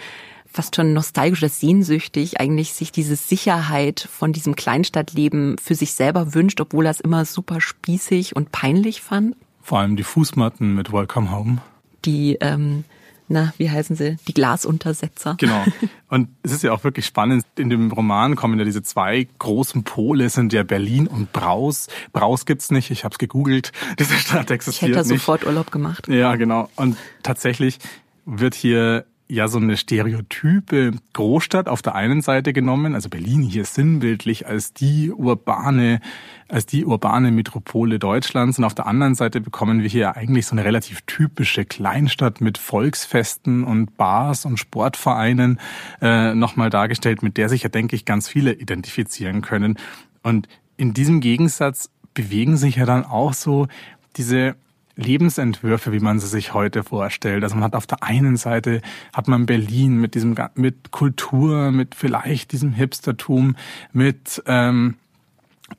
fast 0.57 0.75
schon 0.75 0.91
nostalgisch 0.91 1.43
oder 1.43 1.49
sehnsüchtig 1.49 2.39
eigentlich 2.39 2.73
sich 2.73 2.91
diese 2.91 3.15
Sicherheit 3.15 4.07
von 4.11 4.33
diesem 4.33 4.55
Kleinstadtleben 4.55 5.57
für 5.59 5.75
sich 5.75 5.93
selber 5.93 6.33
wünscht, 6.33 6.59
obwohl 6.59 6.87
er 6.87 6.91
es 6.91 6.99
immer 6.99 7.25
super 7.25 7.61
spießig 7.61 8.35
und 8.35 8.51
peinlich 8.51 9.01
fand. 9.03 9.35
Vor 9.61 9.77
allem 9.77 9.95
die 9.95 10.03
Fußmatten 10.03 10.73
mit 10.73 10.91
Welcome 10.91 11.29
Home. 11.31 11.57
Die 12.05 12.37
ähm, 12.41 12.85
na, 13.27 13.53
wie 13.57 13.69
heißen 13.69 13.95
sie? 13.95 14.17
Die 14.27 14.33
Glasuntersetzer. 14.33 15.35
Genau. 15.37 15.63
Und 16.09 16.29
es 16.41 16.53
ist 16.53 16.63
ja 16.63 16.71
auch 16.71 16.83
wirklich 16.85 17.05
spannend. 17.05 17.43
In 17.57 17.69
dem 17.69 17.91
Roman 17.91 18.35
kommen 18.37 18.57
ja 18.57 18.63
diese 18.63 18.81
zwei 18.81 19.27
großen 19.37 19.83
Pole, 19.83 20.29
sind 20.29 20.53
ja 20.53 20.63
Berlin 20.63 21.07
und 21.07 21.33
Braus. 21.33 21.87
Braus 22.13 22.45
gibt's 22.45 22.71
nicht, 22.71 22.89
ich 22.89 23.03
habe 23.03 23.11
es 23.13 23.19
gegoogelt. 23.19 23.73
Diese 23.99 24.15
Stadt 24.15 24.49
existiert 24.49 24.91
Ich 24.91 24.97
hätte 24.97 25.09
da 25.09 25.15
sofort 25.15 25.45
Urlaub 25.45 25.71
gemacht. 25.71 26.07
Ja, 26.07 26.37
genau. 26.37 26.69
Und 26.77 26.95
tatsächlich 27.21 27.79
wird 28.25 28.55
hier 28.55 29.05
ja 29.29 29.47
so 29.47 29.57
eine 29.57 29.75
stereotype 29.75 30.91
Großstadt 31.13 31.67
auf 31.67 31.81
der 31.81 31.95
einen 31.95 32.21
Seite 32.21 32.53
genommen, 32.53 32.95
also 32.95 33.09
Berlin 33.09 33.41
hier 33.41 33.65
sinnbildlich 33.65 34.47
als 34.47 34.73
die 34.73 35.11
urbane, 35.11 35.99
als 36.47 36.65
die 36.65 36.85
urbane 36.85 37.31
Metropole 37.31 37.99
Deutschlands 37.99 38.57
und 38.57 38.63
auf 38.63 38.73
der 38.73 38.87
anderen 38.87 39.15
Seite 39.15 39.41
bekommen 39.41 39.81
wir 39.81 39.89
hier 39.89 40.15
eigentlich 40.15 40.45
so 40.45 40.53
eine 40.53 40.63
relativ 40.63 41.01
typische 41.01 41.65
Kleinstadt 41.65 42.39
mit 42.39 42.57
Volksfesten 42.57 43.63
und 43.63 43.97
Bars 43.97 44.45
und 44.45 44.57
Sportvereinen 44.57 45.59
äh, 46.01 46.33
nochmal 46.33 46.69
dargestellt, 46.69 47.21
mit 47.21 47.37
der 47.37 47.49
sich 47.49 47.63
ja, 47.63 47.69
denke 47.69 47.95
ich, 47.95 48.05
ganz 48.05 48.29
viele 48.29 48.53
identifizieren 48.53 49.41
können. 49.41 49.77
Und 50.23 50.47
in 50.77 50.93
diesem 50.93 51.19
Gegensatz 51.19 51.89
bewegen 52.13 52.55
sich 52.55 52.77
ja 52.77 52.85
dann 52.85 53.05
auch 53.05 53.33
so 53.33 53.67
diese 54.15 54.55
Lebensentwürfe, 54.97 55.93
wie 55.93 55.99
man 55.99 56.19
sie 56.19 56.27
sich 56.27 56.53
heute 56.53 56.83
vorstellt. 56.83 57.43
Also 57.43 57.55
man 57.55 57.63
hat 57.63 57.75
auf 57.75 57.87
der 57.87 58.03
einen 58.03 58.35
Seite 58.35 58.81
hat 59.13 59.27
man 59.27 59.45
Berlin 59.45 59.97
mit 60.01 60.15
diesem 60.15 60.35
mit 60.55 60.91
Kultur, 60.91 61.71
mit 61.71 61.95
vielleicht 61.95 62.51
diesem 62.51 62.73
Hipstertum, 62.73 63.55
mit 63.93 64.43
ähm, 64.47 64.95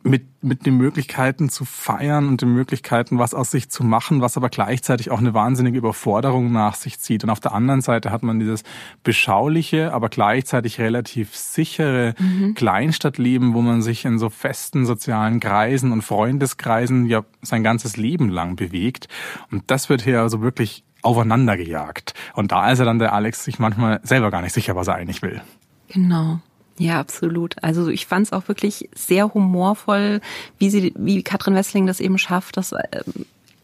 mit, 0.03 0.43
mit 0.43 0.67
den 0.67 0.77
Möglichkeiten 0.77 1.49
zu 1.49 1.65
feiern 1.65 2.29
und 2.29 2.43
den 2.43 2.53
Möglichkeiten, 2.53 3.19
was 3.19 3.35
aus 3.35 3.51
sich 3.51 3.71
zu 3.71 3.85
machen, 3.85 4.21
was 4.21 4.37
aber 4.37 4.49
gleichzeitig 4.49 5.11
auch 5.11 5.19
eine 5.19 5.35
wahnsinnige 5.35 5.79
Überforderung 5.79 6.53
nach 6.53 6.75
sich 6.75 7.01
zieht. 7.01 7.25
Und 7.25 7.31
auf 7.31 7.41
der 7.41 7.53
anderen 7.53 7.81
Seite 7.81 8.11
hat 8.11 8.23
man 8.23 8.39
dieses 8.39 8.63
beschauliche, 9.03 9.93
aber 9.93 10.09
gleichzeitig 10.09 10.79
relativ 10.79 11.35
sichere 11.35 12.15
mhm. 12.19 12.55
Kleinstadtleben, 12.55 13.55
wo 13.55 13.63
man 13.63 13.83
sich 13.83 14.05
in 14.05 14.19
so 14.19 14.31
festen 14.31 14.87
sozialen 14.87 15.41
Kreisen 15.41 15.93
und 15.93 16.03
Freundeskreisen 16.03 17.07
ja 17.07 17.25
sein 17.43 17.65
ganzes 17.65 17.97
Leben 17.97 18.29
lang 18.29 18.57
bewegt. 18.57 19.09
Und 19.51 19.71
das 19.71 19.89
wird 19.89 20.03
hier 20.03 20.21
also 20.21 20.43
wirklich 20.43 20.85
aufeinander 21.03 21.57
gejagt. 21.57 22.15
Und 22.35 22.53
da 22.53 22.71
ist 22.71 22.79
er 22.79 22.85
dann 22.85 22.99
der 22.99 23.13
Alex 23.13 23.45
sich 23.45 23.59
manchmal 23.59 24.01
selber 24.03 24.31
gar 24.31 24.43
nicht 24.43 24.53
sicher, 24.53 24.77
was 24.77 24.89
er 24.89 24.97
eigentlich 24.97 25.23
will. 25.23 25.41
Genau. 25.89 26.41
Ja, 26.79 27.01
absolut. 27.01 27.57
Also 27.63 27.89
ich 27.89 28.07
fand 28.07 28.27
es 28.27 28.33
auch 28.33 28.47
wirklich 28.47 28.89
sehr 28.95 29.35
humorvoll, 29.35 30.21
wie 30.59 30.71
sie, 30.71 30.93
wie 30.97 31.23
Katrin 31.23 31.55
Wessling 31.55 31.87
das 31.87 32.01
eben 32.01 32.19
schafft, 32.19 32.57
das 32.57 32.73
äh, 32.73 33.03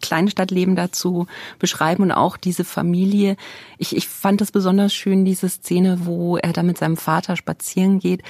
Kleinstadtleben 0.00 0.76
dazu 0.76 1.26
beschreiben 1.58 2.02
und 2.02 2.12
auch 2.12 2.36
diese 2.36 2.64
Familie. 2.64 3.36
Ich, 3.78 3.96
ich 3.96 4.08
fand 4.08 4.40
das 4.40 4.52
besonders 4.52 4.92
schön, 4.92 5.24
diese 5.24 5.48
Szene, 5.48 6.00
wo 6.02 6.36
er 6.36 6.52
da 6.52 6.62
mit 6.62 6.76
seinem 6.76 6.96
Vater 6.96 7.36
spazieren 7.36 8.00
geht 8.00 8.22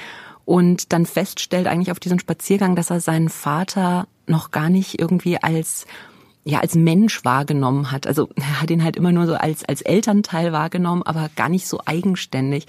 und 0.44 0.92
dann 0.92 1.06
feststellt 1.06 1.66
eigentlich 1.66 1.90
auf 1.90 2.00
diesem 2.00 2.18
Spaziergang, 2.18 2.76
dass 2.76 2.90
er 2.90 3.00
seinen 3.00 3.28
Vater 3.28 4.06
noch 4.26 4.50
gar 4.50 4.68
nicht 4.68 5.00
irgendwie 5.00 5.38
als 5.38 5.86
ja 6.44 6.60
als 6.60 6.74
Mensch 6.74 7.24
wahrgenommen 7.24 7.90
hat. 7.90 8.06
Also 8.06 8.28
er 8.36 8.60
hat 8.60 8.70
ihn 8.70 8.84
halt 8.84 8.96
immer 8.96 9.12
nur 9.12 9.26
so 9.26 9.34
als 9.34 9.64
als 9.64 9.80
Elternteil 9.80 10.52
wahrgenommen, 10.52 11.02
aber 11.02 11.30
gar 11.34 11.48
nicht 11.48 11.66
so 11.66 11.80
eigenständig. 11.84 12.66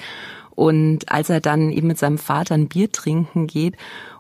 Und 0.56 1.12
als 1.12 1.30
er 1.30 1.42
dann 1.42 1.72
eben 1.72 1.88
mit 1.88 1.98
seinem 1.98 2.18
Vater 2.18 2.56
ein 2.56 2.68
Bier 2.68 2.92
trinken 2.92 3.48
geht 3.48 3.76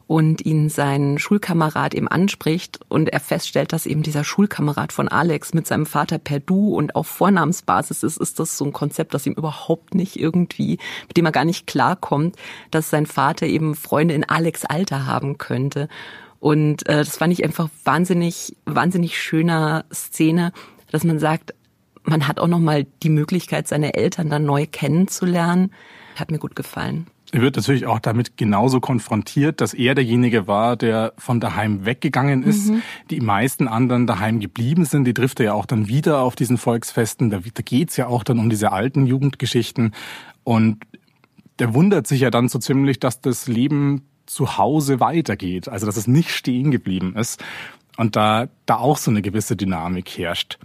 und 0.07 0.45
ihn 0.45 0.69
sein 0.69 1.17
Schulkamerad 1.17 1.95
eben 1.95 2.07
anspricht 2.07 2.79
und 2.89 3.09
er 3.09 3.19
feststellt, 3.19 3.73
dass 3.73 3.85
eben 3.85 4.03
dieser 4.03 4.23
Schulkamerad 4.23 4.93
von 4.93 5.07
Alex 5.07 5.53
mit 5.53 5.65
seinem 5.65 5.85
Vater 5.85 6.19
per 6.19 6.39
Du 6.39 6.75
und 6.75 6.95
auf 6.95 7.07
Vornamensbasis 7.07 8.03
ist, 8.03 8.17
ist 8.17 8.39
das 8.39 8.57
so 8.57 8.65
ein 8.65 8.73
Konzept, 8.73 9.13
das 9.13 9.25
ihm 9.25 9.33
überhaupt 9.33 9.95
nicht 9.95 10.19
irgendwie, 10.19 10.77
mit 11.07 11.17
dem 11.17 11.25
er 11.25 11.31
gar 11.31 11.45
nicht 11.45 11.65
klarkommt, 11.65 12.35
dass 12.69 12.89
sein 12.89 13.07
Vater 13.07 13.47
eben 13.47 13.73
Freunde 13.73 14.13
in 14.13 14.23
Alex 14.23 14.65
Alter 14.65 15.07
haben 15.07 15.37
könnte. 15.37 15.87
Und 16.39 16.87
äh, 16.87 16.97
das 16.97 17.17
fand 17.17 17.33
ich 17.33 17.43
einfach 17.43 17.69
wahnsinnig, 17.83 18.55
wahnsinnig 18.65 19.19
schöner 19.19 19.85
Szene, 19.91 20.51
dass 20.91 21.03
man 21.03 21.17
sagt, 21.17 21.55
man 22.03 22.27
hat 22.27 22.39
auch 22.39 22.47
noch 22.47 22.59
mal 22.59 22.85
die 23.01 23.09
Möglichkeit, 23.09 23.67
seine 23.67 23.95
Eltern 23.95 24.29
dann 24.29 24.45
neu 24.45 24.67
kennenzulernen. 24.71 25.71
Hat 26.15 26.31
mir 26.31 26.39
gut 26.39 26.55
gefallen. 26.55 27.07
Er 27.31 27.41
wird 27.41 27.55
natürlich 27.57 27.85
auch 27.85 27.99
damit 27.99 28.37
genauso 28.37 28.79
konfrontiert, 28.79 29.59
dass 29.59 29.73
er 29.73 29.95
derjenige 29.95 30.47
war, 30.47 30.77
der 30.77 31.13
von 31.17 31.39
daheim 31.39 31.85
weggegangen 31.85 32.43
ist. 32.43 32.69
Mhm. 32.69 32.81
Die 33.09 33.19
meisten 33.19 33.67
anderen 33.67 34.07
daheim 34.07 34.39
geblieben 34.39 34.85
sind. 34.85 35.05
Die 35.05 35.13
trifft 35.13 35.39
er 35.39 35.47
ja 35.47 35.53
auch 35.53 35.65
dann 35.65 35.87
wieder 35.87 36.21
auf 36.21 36.35
diesen 36.35 36.57
Volksfesten. 36.57 37.29
Da, 37.29 37.39
da 37.39 37.61
geht's 37.63 37.97
ja 37.97 38.07
auch 38.07 38.23
dann 38.23 38.39
um 38.39 38.49
diese 38.49 38.71
alten 38.71 39.05
Jugendgeschichten. 39.05 39.93
Und 40.43 40.83
der 41.59 41.73
wundert 41.73 42.07
sich 42.07 42.21
ja 42.21 42.29
dann 42.29 42.47
so 42.47 42.59
ziemlich, 42.59 42.99
dass 42.99 43.21
das 43.21 43.47
Leben 43.47 44.03
zu 44.25 44.57
Hause 44.57 44.99
weitergeht. 44.99 45.67
Also 45.67 45.85
dass 45.87 45.97
es 45.97 46.07
nicht 46.07 46.29
stehen 46.29 46.71
geblieben 46.71 47.15
ist. 47.15 47.43
Und 47.97 48.15
da, 48.15 48.47
da 48.65 48.77
auch 48.77 48.97
so 48.97 49.09
eine 49.09 49.21
gewisse 49.21 49.55
Dynamik 49.55 50.09
herrscht. 50.17 50.59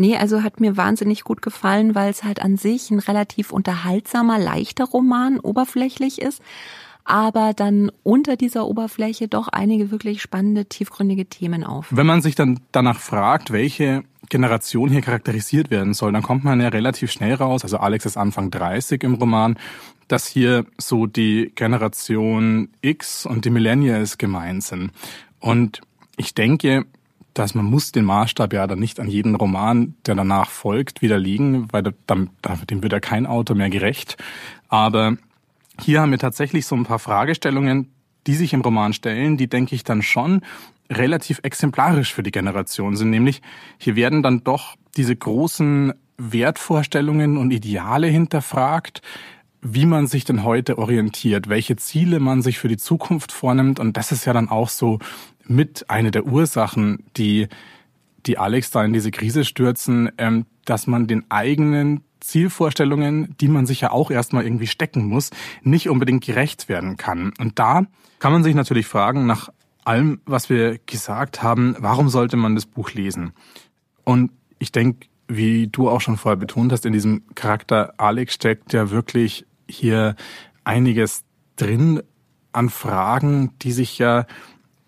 Nee, 0.00 0.16
also 0.16 0.44
hat 0.44 0.60
mir 0.60 0.76
wahnsinnig 0.76 1.24
gut 1.24 1.42
gefallen, 1.42 1.96
weil 1.96 2.10
es 2.10 2.22
halt 2.22 2.40
an 2.40 2.56
sich 2.56 2.90
ein 2.90 3.00
relativ 3.00 3.52
unterhaltsamer, 3.52 4.38
leichter 4.38 4.84
Roman, 4.84 5.40
oberflächlich 5.40 6.22
ist, 6.22 6.40
aber 7.04 7.52
dann 7.52 7.90
unter 8.04 8.36
dieser 8.36 8.66
Oberfläche 8.66 9.26
doch 9.26 9.48
einige 9.48 9.90
wirklich 9.90 10.22
spannende, 10.22 10.66
tiefgründige 10.66 11.26
Themen 11.26 11.64
auf. 11.64 11.88
Wenn 11.90 12.06
man 12.06 12.22
sich 12.22 12.36
dann 12.36 12.60
danach 12.70 13.00
fragt, 13.00 13.50
welche 13.50 14.04
Generation 14.28 14.88
hier 14.88 15.00
charakterisiert 15.00 15.72
werden 15.72 15.94
soll, 15.94 16.12
dann 16.12 16.22
kommt 16.22 16.44
man 16.44 16.60
ja 16.60 16.68
relativ 16.68 17.10
schnell 17.10 17.34
raus, 17.34 17.64
also 17.64 17.78
Alex 17.78 18.06
ist 18.06 18.16
Anfang 18.16 18.52
30 18.52 19.02
im 19.02 19.14
Roman, 19.14 19.58
dass 20.06 20.28
hier 20.28 20.64
so 20.78 21.06
die 21.06 21.50
Generation 21.56 22.68
X 22.82 23.26
und 23.26 23.44
die 23.44 23.50
Millennials 23.50 24.16
gemeint 24.16 24.62
sind. 24.62 24.92
Und 25.40 25.80
ich 26.16 26.34
denke, 26.34 26.86
dass 27.38 27.54
man 27.54 27.64
muss 27.64 27.92
den 27.92 28.04
Maßstab 28.04 28.52
ja 28.52 28.66
dann 28.66 28.78
nicht 28.78 29.00
an 29.00 29.08
jeden 29.08 29.34
Roman, 29.34 29.94
der 30.06 30.14
danach 30.14 30.50
folgt, 30.50 31.02
widerlegen, 31.02 31.72
weil 31.72 31.82
dem, 31.82 32.30
wird 32.82 32.92
ja 32.92 33.00
kein 33.00 33.26
Autor 33.26 33.56
mehr 33.56 33.70
gerecht. 33.70 34.16
Aber 34.68 35.16
hier 35.80 36.00
haben 36.00 36.10
wir 36.10 36.18
tatsächlich 36.18 36.66
so 36.66 36.74
ein 36.74 36.84
paar 36.84 36.98
Fragestellungen, 36.98 37.92
die 38.26 38.34
sich 38.34 38.52
im 38.52 38.60
Roman 38.60 38.92
stellen, 38.92 39.36
die 39.36 39.48
denke 39.48 39.74
ich 39.74 39.84
dann 39.84 40.02
schon 40.02 40.42
relativ 40.90 41.40
exemplarisch 41.42 42.12
für 42.12 42.22
die 42.22 42.30
Generation 42.30 42.96
sind. 42.96 43.10
Nämlich 43.10 43.42
hier 43.78 43.96
werden 43.96 44.22
dann 44.22 44.42
doch 44.42 44.76
diese 44.96 45.14
großen 45.14 45.92
Wertvorstellungen 46.16 47.36
und 47.36 47.52
Ideale 47.52 48.08
hinterfragt, 48.08 49.02
wie 49.60 49.86
man 49.86 50.06
sich 50.06 50.24
denn 50.24 50.44
heute 50.44 50.78
orientiert, 50.78 51.48
welche 51.48 51.76
Ziele 51.76 52.20
man 52.20 52.42
sich 52.42 52.58
für 52.58 52.68
die 52.68 52.76
Zukunft 52.76 53.32
vornimmt. 53.32 53.80
Und 53.80 53.96
das 53.96 54.12
ist 54.12 54.24
ja 54.24 54.32
dann 54.32 54.48
auch 54.48 54.68
so 54.68 54.98
mit 55.48 55.88
eine 55.88 56.10
der 56.10 56.26
Ursachen, 56.26 57.04
die, 57.16 57.48
die 58.26 58.38
Alex 58.38 58.70
da 58.70 58.84
in 58.84 58.92
diese 58.92 59.10
Krise 59.10 59.44
stürzen, 59.44 60.10
ähm, 60.18 60.46
dass 60.64 60.86
man 60.86 61.06
den 61.06 61.30
eigenen 61.30 62.02
Zielvorstellungen, 62.20 63.34
die 63.40 63.48
man 63.48 63.66
sich 63.66 63.80
ja 63.80 63.90
auch 63.90 64.10
erstmal 64.10 64.44
irgendwie 64.44 64.66
stecken 64.66 65.06
muss, 65.06 65.30
nicht 65.62 65.88
unbedingt 65.88 66.24
gerecht 66.24 66.68
werden 66.68 66.96
kann. 66.96 67.32
Und 67.38 67.58
da 67.58 67.86
kann 68.18 68.32
man 68.32 68.44
sich 68.44 68.54
natürlich 68.54 68.86
fragen, 68.86 69.26
nach 69.26 69.48
allem, 69.84 70.20
was 70.26 70.50
wir 70.50 70.78
gesagt 70.84 71.42
haben, 71.42 71.76
warum 71.78 72.08
sollte 72.08 72.36
man 72.36 72.54
das 72.54 72.66
Buch 72.66 72.92
lesen? 72.92 73.32
Und 74.04 74.32
ich 74.58 74.72
denke, 74.72 75.06
wie 75.28 75.68
du 75.68 75.88
auch 75.88 76.00
schon 76.00 76.16
vorher 76.16 76.36
betont 76.36 76.72
hast, 76.72 76.86
in 76.86 76.92
diesem 76.92 77.22
Charakter 77.34 77.94
Alex 77.98 78.34
steckt 78.34 78.72
ja 78.72 78.90
wirklich 78.90 79.46
hier 79.68 80.16
einiges 80.64 81.24
drin 81.56 82.02
an 82.52 82.70
Fragen, 82.70 83.52
die 83.62 83.72
sich 83.72 83.98
ja 83.98 84.26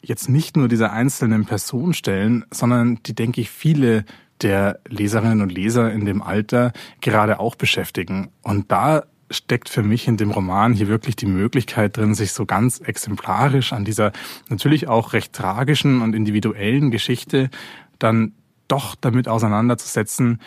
jetzt 0.02 0.28
nicht 0.28 0.56
nur 0.56 0.68
dieser 0.68 0.92
einzelnen 0.92 1.44
Person 1.44 1.94
stellen, 1.94 2.44
sondern 2.50 3.00
die, 3.04 3.14
denke 3.14 3.40
ich, 3.40 3.50
viele 3.50 4.04
der 4.42 4.80
Leserinnen 4.88 5.42
und 5.42 5.52
Leser 5.52 5.92
in 5.92 6.04
dem 6.04 6.22
Alter 6.22 6.72
gerade 7.00 7.40
auch 7.40 7.54
beschäftigen. 7.54 8.30
Und 8.42 8.72
da 8.72 9.04
steckt 9.30 9.68
für 9.68 9.82
mich 9.82 10.08
in 10.08 10.16
dem 10.16 10.30
Roman 10.30 10.72
hier 10.72 10.88
wirklich 10.88 11.16
die 11.16 11.26
Möglichkeit 11.26 11.96
drin, 11.96 12.14
sich 12.14 12.32
so 12.32 12.46
ganz 12.46 12.80
exemplarisch 12.80 13.72
an 13.72 13.84
dieser 13.84 14.12
natürlich 14.48 14.88
auch 14.88 15.12
recht 15.12 15.32
tragischen 15.32 16.02
und 16.02 16.14
individuellen 16.14 16.90
Geschichte 16.90 17.50
dann 17.98 18.32
doch 18.66 18.94
damit 18.94 19.28
auseinanderzusetzen, 19.28 20.40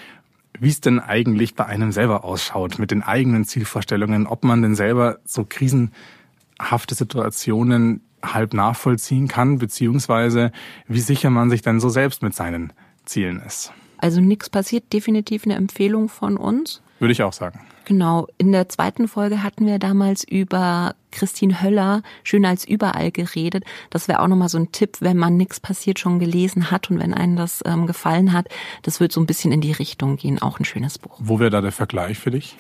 wie 0.60 0.70
es 0.70 0.82
denn 0.82 1.00
eigentlich 1.00 1.56
bei 1.56 1.66
einem 1.66 1.92
selber 1.92 2.24
ausschaut, 2.24 2.78
mit 2.78 2.92
den 2.92 3.04
eigenen 3.04 3.46
Zielvorstellungen, 3.46 4.28
ob 4.28 4.44
man 4.44 4.62
denn 4.62 4.76
selber 4.76 5.20
so 5.26 5.46
krisenhafte 5.48 6.96
Situationen 6.96 8.02
halb 8.24 8.54
nachvollziehen 8.54 9.28
kann, 9.28 9.60
beziehungsweise 9.60 10.52
wie 10.88 11.02
sicher 11.02 11.30
man 11.30 11.50
sich 11.50 11.62
denn 11.62 11.80
so 11.80 11.90
selbst 11.90 12.24
mit 12.24 12.34
seinen 12.34 12.74
Zielen 13.06 13.42
ist. 13.42 13.72
Also 13.98 14.20
nichts 14.22 14.50
passiert, 14.50 14.92
definitiv 14.92 15.46
eine 15.46 15.56
Empfehlung 15.56 16.10
von 16.10 16.38
uns. 16.38 16.82
Würde 17.00 17.12
ich 17.12 17.24
auch 17.24 17.34
sagen. 17.34 17.62
Genau. 17.86 18.28
In 18.38 18.52
der 18.52 18.70
zweiten 18.70 19.08
Folge 19.08 19.44
hatten 19.44 19.66
wir 19.66 19.78
damals 19.78 20.24
über 20.24 20.96
Christine 21.12 21.62
Höller 21.62 22.02
schön 22.24 22.46
als 22.46 22.66
überall 22.66 23.12
geredet. 23.12 23.66
Das 23.90 24.08
wäre 24.08 24.22
auch 24.22 24.28
nochmal 24.28 24.50
so 24.50 24.58
ein 24.58 24.72
Tipp, 24.72 24.98
wenn 25.00 25.18
man 25.18 25.38
nichts 25.38 25.60
passiert 25.60 26.00
schon 26.00 26.20
gelesen 26.20 26.72
hat 26.72 26.90
und 26.90 27.00
wenn 27.00 27.14
einem 27.14 27.36
das 27.36 27.62
ähm, 27.66 27.88
gefallen 27.88 28.32
hat. 28.32 28.48
Das 28.84 29.00
wird 29.00 29.12
so 29.12 29.20
ein 29.20 29.26
bisschen 29.26 29.52
in 29.52 29.62
die 29.62 29.74
Richtung 29.74 30.16
gehen. 30.16 30.42
Auch 30.42 30.60
ein 30.60 30.66
schönes 30.66 30.98
Buch. 30.98 31.18
Wo 31.20 31.40
wäre 31.40 31.50
da 31.50 31.62
der 31.62 31.72
Vergleich 31.72 32.20
für 32.20 32.32
dich? 32.32 32.56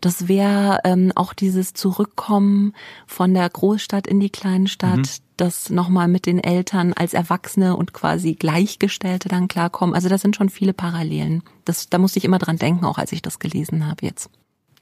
Das 0.00 0.28
wäre 0.28 0.80
ähm, 0.84 1.12
auch 1.14 1.32
dieses 1.32 1.74
Zurückkommen 1.74 2.74
von 3.06 3.34
der 3.34 3.48
Großstadt 3.48 4.06
in 4.06 4.20
die 4.20 4.30
kleine 4.30 4.68
Stadt, 4.68 4.98
mhm. 4.98 5.22
das 5.36 5.70
nochmal 5.70 6.08
mit 6.08 6.26
den 6.26 6.38
Eltern 6.38 6.92
als 6.92 7.14
Erwachsene 7.14 7.76
und 7.76 7.92
quasi 7.92 8.34
Gleichgestellte 8.34 9.28
dann 9.28 9.48
klarkommen. 9.48 9.94
Also 9.94 10.08
da 10.08 10.18
sind 10.18 10.36
schon 10.36 10.48
viele 10.48 10.72
Parallelen. 10.72 11.42
Das, 11.64 11.88
da 11.88 11.98
musste 11.98 12.18
ich 12.18 12.24
immer 12.24 12.38
dran 12.38 12.56
denken, 12.56 12.84
auch 12.84 12.98
als 12.98 13.12
ich 13.12 13.22
das 13.22 13.38
gelesen 13.38 13.86
habe 13.86 14.04
jetzt. 14.04 14.30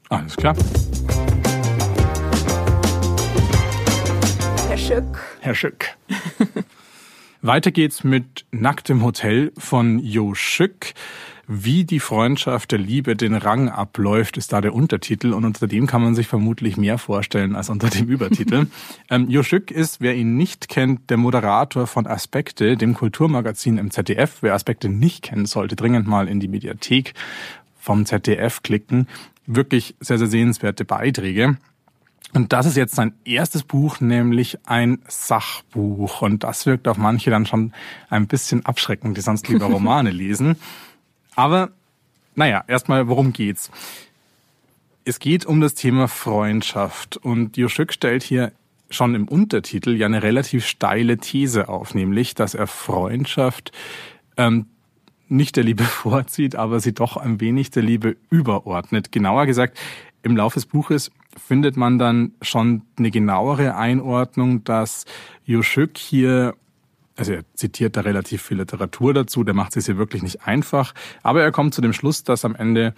Alles 0.09 0.35
klar. 0.35 0.55
Herr 4.67 4.77
Schück. 4.77 5.21
Herr 5.39 5.55
Schück. 5.55 5.85
Weiter 7.45 7.69
geht's 7.69 8.03
mit 8.03 8.45
Nacktem 8.49 9.03
Hotel 9.03 9.51
von 9.55 9.99
Jo 9.99 10.33
Schück. 10.33 10.95
Wie 11.47 11.83
die 11.83 11.99
Freundschaft 11.99 12.71
der 12.71 12.79
Liebe 12.79 13.15
den 13.15 13.35
Rang 13.35 13.69
abläuft, 13.69 14.37
ist 14.37 14.51
da 14.51 14.61
der 14.61 14.73
Untertitel 14.73 15.31
und 15.31 15.45
unter 15.45 15.67
dem 15.67 15.85
kann 15.85 16.01
man 16.01 16.15
sich 16.15 16.25
vermutlich 16.25 16.75
mehr 16.75 16.97
vorstellen 16.97 17.55
als 17.55 17.69
unter 17.69 17.91
dem 17.91 18.07
Übertitel. 18.07 18.65
ähm, 19.11 19.29
jo 19.29 19.43
Schück 19.43 19.69
ist, 19.69 20.01
wer 20.01 20.15
ihn 20.15 20.35
nicht 20.37 20.69
kennt, 20.69 21.11
der 21.11 21.17
Moderator 21.17 21.85
von 21.85 22.07
Aspekte, 22.07 22.77
dem 22.77 22.95
Kulturmagazin 22.95 23.77
im 23.77 23.91
ZDF. 23.91 24.37
Wer 24.41 24.55
Aspekte 24.55 24.89
nicht 24.89 25.21
kennt, 25.21 25.47
sollte 25.47 25.75
dringend 25.75 26.07
mal 26.07 26.27
in 26.27 26.39
die 26.39 26.47
Mediathek 26.47 27.13
vom 27.77 28.07
ZDF 28.07 28.63
klicken. 28.63 29.07
Wirklich 29.45 29.93
sehr, 29.99 30.17
sehr 30.17 30.25
sehenswerte 30.25 30.83
Beiträge. 30.83 31.57
Und 32.35 32.51
das 32.51 32.65
ist 32.65 32.75
jetzt 32.75 32.95
sein 32.95 33.13
erstes 33.23 33.63
Buch, 33.63 34.01
nämlich 34.01 34.57
ein 34.65 34.99
Sachbuch. 35.07 36.21
Und 36.21 36.43
das 36.43 36.65
wirkt 36.65 36.85
auf 36.89 36.97
manche 36.97 37.29
dann 37.29 37.45
schon 37.45 37.71
ein 38.09 38.27
bisschen 38.27 38.65
abschreckend, 38.65 39.15
die 39.15 39.21
sonst 39.21 39.47
lieber 39.47 39.65
Romane 39.71 40.11
lesen. 40.11 40.57
Aber 41.35 41.69
naja, 42.35 42.65
erstmal, 42.67 43.07
worum 43.07 43.31
geht's? 43.31 43.71
Es 45.05 45.19
geht 45.19 45.45
um 45.45 45.61
das 45.61 45.75
Thema 45.75 46.09
Freundschaft 46.09 47.15
und 47.15 47.55
Joschück 47.55 47.93
stellt 47.93 48.21
hier 48.21 48.51
schon 48.89 49.15
im 49.15 49.29
Untertitel 49.29 49.95
ja 49.95 50.05
eine 50.05 50.21
relativ 50.21 50.67
steile 50.67 51.17
These 51.17 51.69
auf, 51.69 51.95
nämlich, 51.95 52.35
dass 52.35 52.53
er 52.53 52.67
Freundschaft 52.67 53.71
ähm, 54.35 54.65
nicht 55.29 55.55
der 55.55 55.63
Liebe 55.63 55.83
vorzieht, 55.85 56.57
aber 56.57 56.81
sie 56.81 56.93
doch 56.93 57.15
ein 57.15 57.39
wenig 57.39 57.71
der 57.71 57.83
Liebe 57.83 58.17
überordnet. 58.29 59.13
Genauer 59.13 59.45
gesagt, 59.45 59.77
im 60.21 60.35
Laufe 60.35 60.55
des 60.55 60.65
Buches 60.65 61.11
findet 61.35 61.77
man 61.77 61.99
dann 61.99 62.33
schon 62.41 62.83
eine 62.97 63.11
genauere 63.11 63.75
Einordnung, 63.75 64.63
dass 64.63 65.05
Joschück 65.45 65.97
hier 65.97 66.55
also 67.17 67.31
er 67.31 67.43
zitiert 67.53 67.95
da 67.95 68.01
relativ 68.01 68.41
viel 68.41 68.57
Literatur 68.57 69.13
dazu, 69.13 69.45
der 69.45 69.53
macht 69.53 69.77
es 69.77 69.85
hier 69.85 69.97
wirklich 69.97 70.21
nicht 70.21 70.45
einfach, 70.45 70.93
aber 71.23 71.41
er 71.41 71.51
kommt 71.53 71.73
zu 71.73 71.79
dem 71.79 71.93
Schluss, 71.93 72.25
dass 72.25 72.43
am 72.43 72.55
Ende 72.55 72.93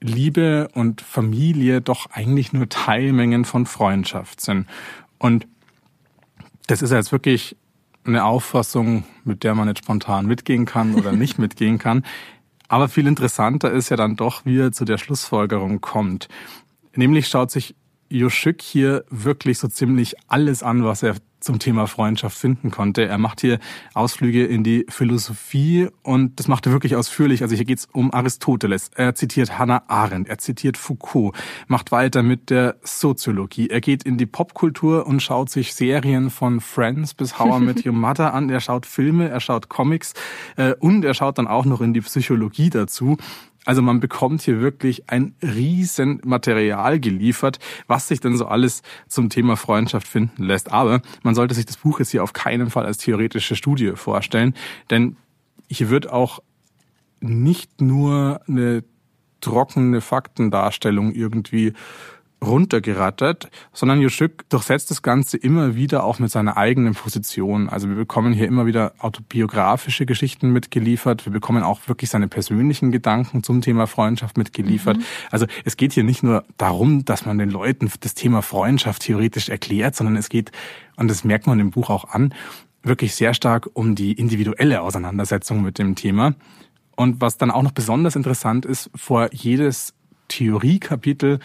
Liebe 0.00 0.68
und 0.74 1.00
Familie 1.00 1.80
doch 1.80 2.06
eigentlich 2.10 2.52
nur 2.52 2.68
Teilmengen 2.68 3.44
von 3.44 3.66
Freundschaft 3.66 4.40
sind. 4.40 4.66
Und 5.18 5.46
das 6.66 6.82
ist 6.82 6.92
jetzt 6.92 7.12
wirklich 7.12 7.56
eine 8.04 8.24
Auffassung, 8.24 9.04
mit 9.24 9.42
der 9.42 9.54
man 9.54 9.68
jetzt 9.68 9.78
spontan 9.78 10.26
mitgehen 10.26 10.64
kann 10.64 10.94
oder 10.94 11.12
nicht 11.16 11.38
mitgehen 11.38 11.78
kann. 11.78 12.04
Aber 12.68 12.88
viel 12.88 13.06
interessanter 13.06 13.70
ist 13.70 13.88
ja 13.88 13.96
dann 13.96 14.16
doch, 14.16 14.44
wie 14.44 14.58
er 14.58 14.72
zu 14.72 14.84
der 14.84 14.98
Schlussfolgerung 14.98 15.80
kommt. 15.80 16.28
Nämlich 16.96 17.28
schaut 17.28 17.50
sich 17.50 17.74
Joschück 18.08 18.62
hier 18.62 19.04
wirklich 19.10 19.58
so 19.58 19.68
ziemlich 19.68 20.14
alles 20.28 20.62
an, 20.62 20.84
was 20.84 21.02
er 21.02 21.16
zum 21.40 21.58
Thema 21.60 21.86
Freundschaft 21.86 22.36
finden 22.36 22.70
konnte. 22.70 23.06
Er 23.06 23.18
macht 23.18 23.40
hier 23.40 23.58
Ausflüge 23.94 24.44
in 24.44 24.64
die 24.64 24.84
Philosophie 24.88 25.88
und 26.02 26.40
das 26.40 26.48
macht 26.48 26.66
er 26.66 26.72
wirklich 26.72 26.96
ausführlich. 26.96 27.42
Also 27.42 27.54
hier 27.54 27.64
geht's 27.64 27.86
um 27.92 28.12
Aristoteles. 28.12 28.90
Er 28.96 29.14
zitiert 29.14 29.56
Hannah 29.58 29.84
Arendt, 29.86 30.28
er 30.28 30.38
zitiert 30.38 30.76
Foucault, 30.76 31.36
macht 31.68 31.92
weiter 31.92 32.22
mit 32.22 32.50
der 32.50 32.76
Soziologie. 32.82 33.68
Er 33.68 33.80
geht 33.80 34.02
in 34.02 34.18
die 34.18 34.26
Popkultur 34.26 35.06
und 35.06 35.22
schaut 35.22 35.50
sich 35.50 35.74
Serien 35.74 36.30
von 36.30 36.60
Friends 36.60 37.14
bis 37.14 37.38
How 37.38 37.60
I 37.60 37.64
Met 37.64 37.86
Your 37.86 37.92
Mother 37.92 38.34
an. 38.34 38.50
Er 38.50 38.60
schaut 38.60 38.84
Filme, 38.84 39.28
er 39.28 39.40
schaut 39.40 39.68
Comics 39.68 40.14
äh, 40.56 40.74
und 40.80 41.04
er 41.04 41.14
schaut 41.14 41.38
dann 41.38 41.46
auch 41.46 41.64
noch 41.64 41.80
in 41.80 41.94
die 41.94 42.00
Psychologie 42.00 42.70
dazu. 42.70 43.18
Also 43.66 43.82
man 43.82 44.00
bekommt 44.00 44.42
hier 44.42 44.60
wirklich 44.60 45.10
ein 45.10 45.34
riesen 45.42 46.20
Material 46.24 46.98
geliefert, 47.00 47.58
was 47.86 48.08
sich 48.08 48.20
denn 48.20 48.36
so 48.36 48.46
alles 48.46 48.82
zum 49.08 49.28
Thema 49.28 49.56
Freundschaft 49.56 50.08
finden 50.08 50.44
lässt. 50.44 50.72
Aber 50.72 51.02
man 51.22 51.34
sollte 51.34 51.54
sich 51.54 51.66
das 51.66 51.76
Buch 51.76 51.98
jetzt 51.98 52.12
hier 52.12 52.22
auf 52.22 52.32
keinen 52.32 52.70
Fall 52.70 52.86
als 52.86 52.98
theoretische 52.98 53.56
Studie 53.56 53.92
vorstellen, 53.96 54.54
denn 54.90 55.16
hier 55.68 55.90
wird 55.90 56.08
auch 56.08 56.40
nicht 57.20 57.80
nur 57.80 58.40
eine 58.46 58.84
trockene 59.40 60.00
Faktendarstellung 60.00 61.12
irgendwie 61.12 61.72
runtergerattert, 62.44 63.50
sondern 63.72 64.00
Juschück 64.00 64.48
durchsetzt 64.50 64.90
das 64.90 65.02
Ganze 65.02 65.36
immer 65.36 65.74
wieder 65.74 66.04
auch 66.04 66.18
mit 66.18 66.30
seiner 66.30 66.56
eigenen 66.56 66.94
Position. 66.94 67.68
Also 67.68 67.88
wir 67.88 67.96
bekommen 67.96 68.32
hier 68.32 68.46
immer 68.46 68.66
wieder 68.66 68.92
autobiografische 68.98 70.06
Geschichten 70.06 70.50
mitgeliefert. 70.50 71.24
Wir 71.24 71.32
bekommen 71.32 71.62
auch 71.62 71.80
wirklich 71.86 72.10
seine 72.10 72.28
persönlichen 72.28 72.92
Gedanken 72.92 73.42
zum 73.42 73.62
Thema 73.62 73.86
Freundschaft 73.86 74.36
mitgeliefert. 74.36 74.98
Mhm. 74.98 75.04
Also 75.30 75.46
es 75.64 75.76
geht 75.76 75.92
hier 75.92 76.04
nicht 76.04 76.22
nur 76.22 76.44
darum, 76.58 77.04
dass 77.04 77.24
man 77.24 77.38
den 77.38 77.50
Leuten 77.50 77.90
das 78.00 78.14
Thema 78.14 78.42
Freundschaft 78.42 79.02
theoretisch 79.02 79.48
erklärt, 79.48 79.96
sondern 79.96 80.16
es 80.16 80.28
geht, 80.28 80.52
und 80.96 81.08
das 81.08 81.24
merkt 81.24 81.46
man 81.46 81.58
im 81.58 81.70
Buch 81.70 81.88
auch 81.88 82.04
an, 82.10 82.34
wirklich 82.82 83.14
sehr 83.14 83.34
stark 83.34 83.68
um 83.72 83.94
die 83.94 84.12
individuelle 84.12 84.82
Auseinandersetzung 84.82 85.62
mit 85.62 85.78
dem 85.78 85.94
Thema. 85.94 86.34
Und 86.96 87.20
was 87.20 87.36
dann 87.36 87.50
auch 87.50 87.62
noch 87.62 87.72
besonders 87.72 88.16
interessant 88.16 88.64
ist, 88.64 88.90
vor 88.94 89.28
jedes 89.32 89.94
Theoriekapitel 90.28 91.40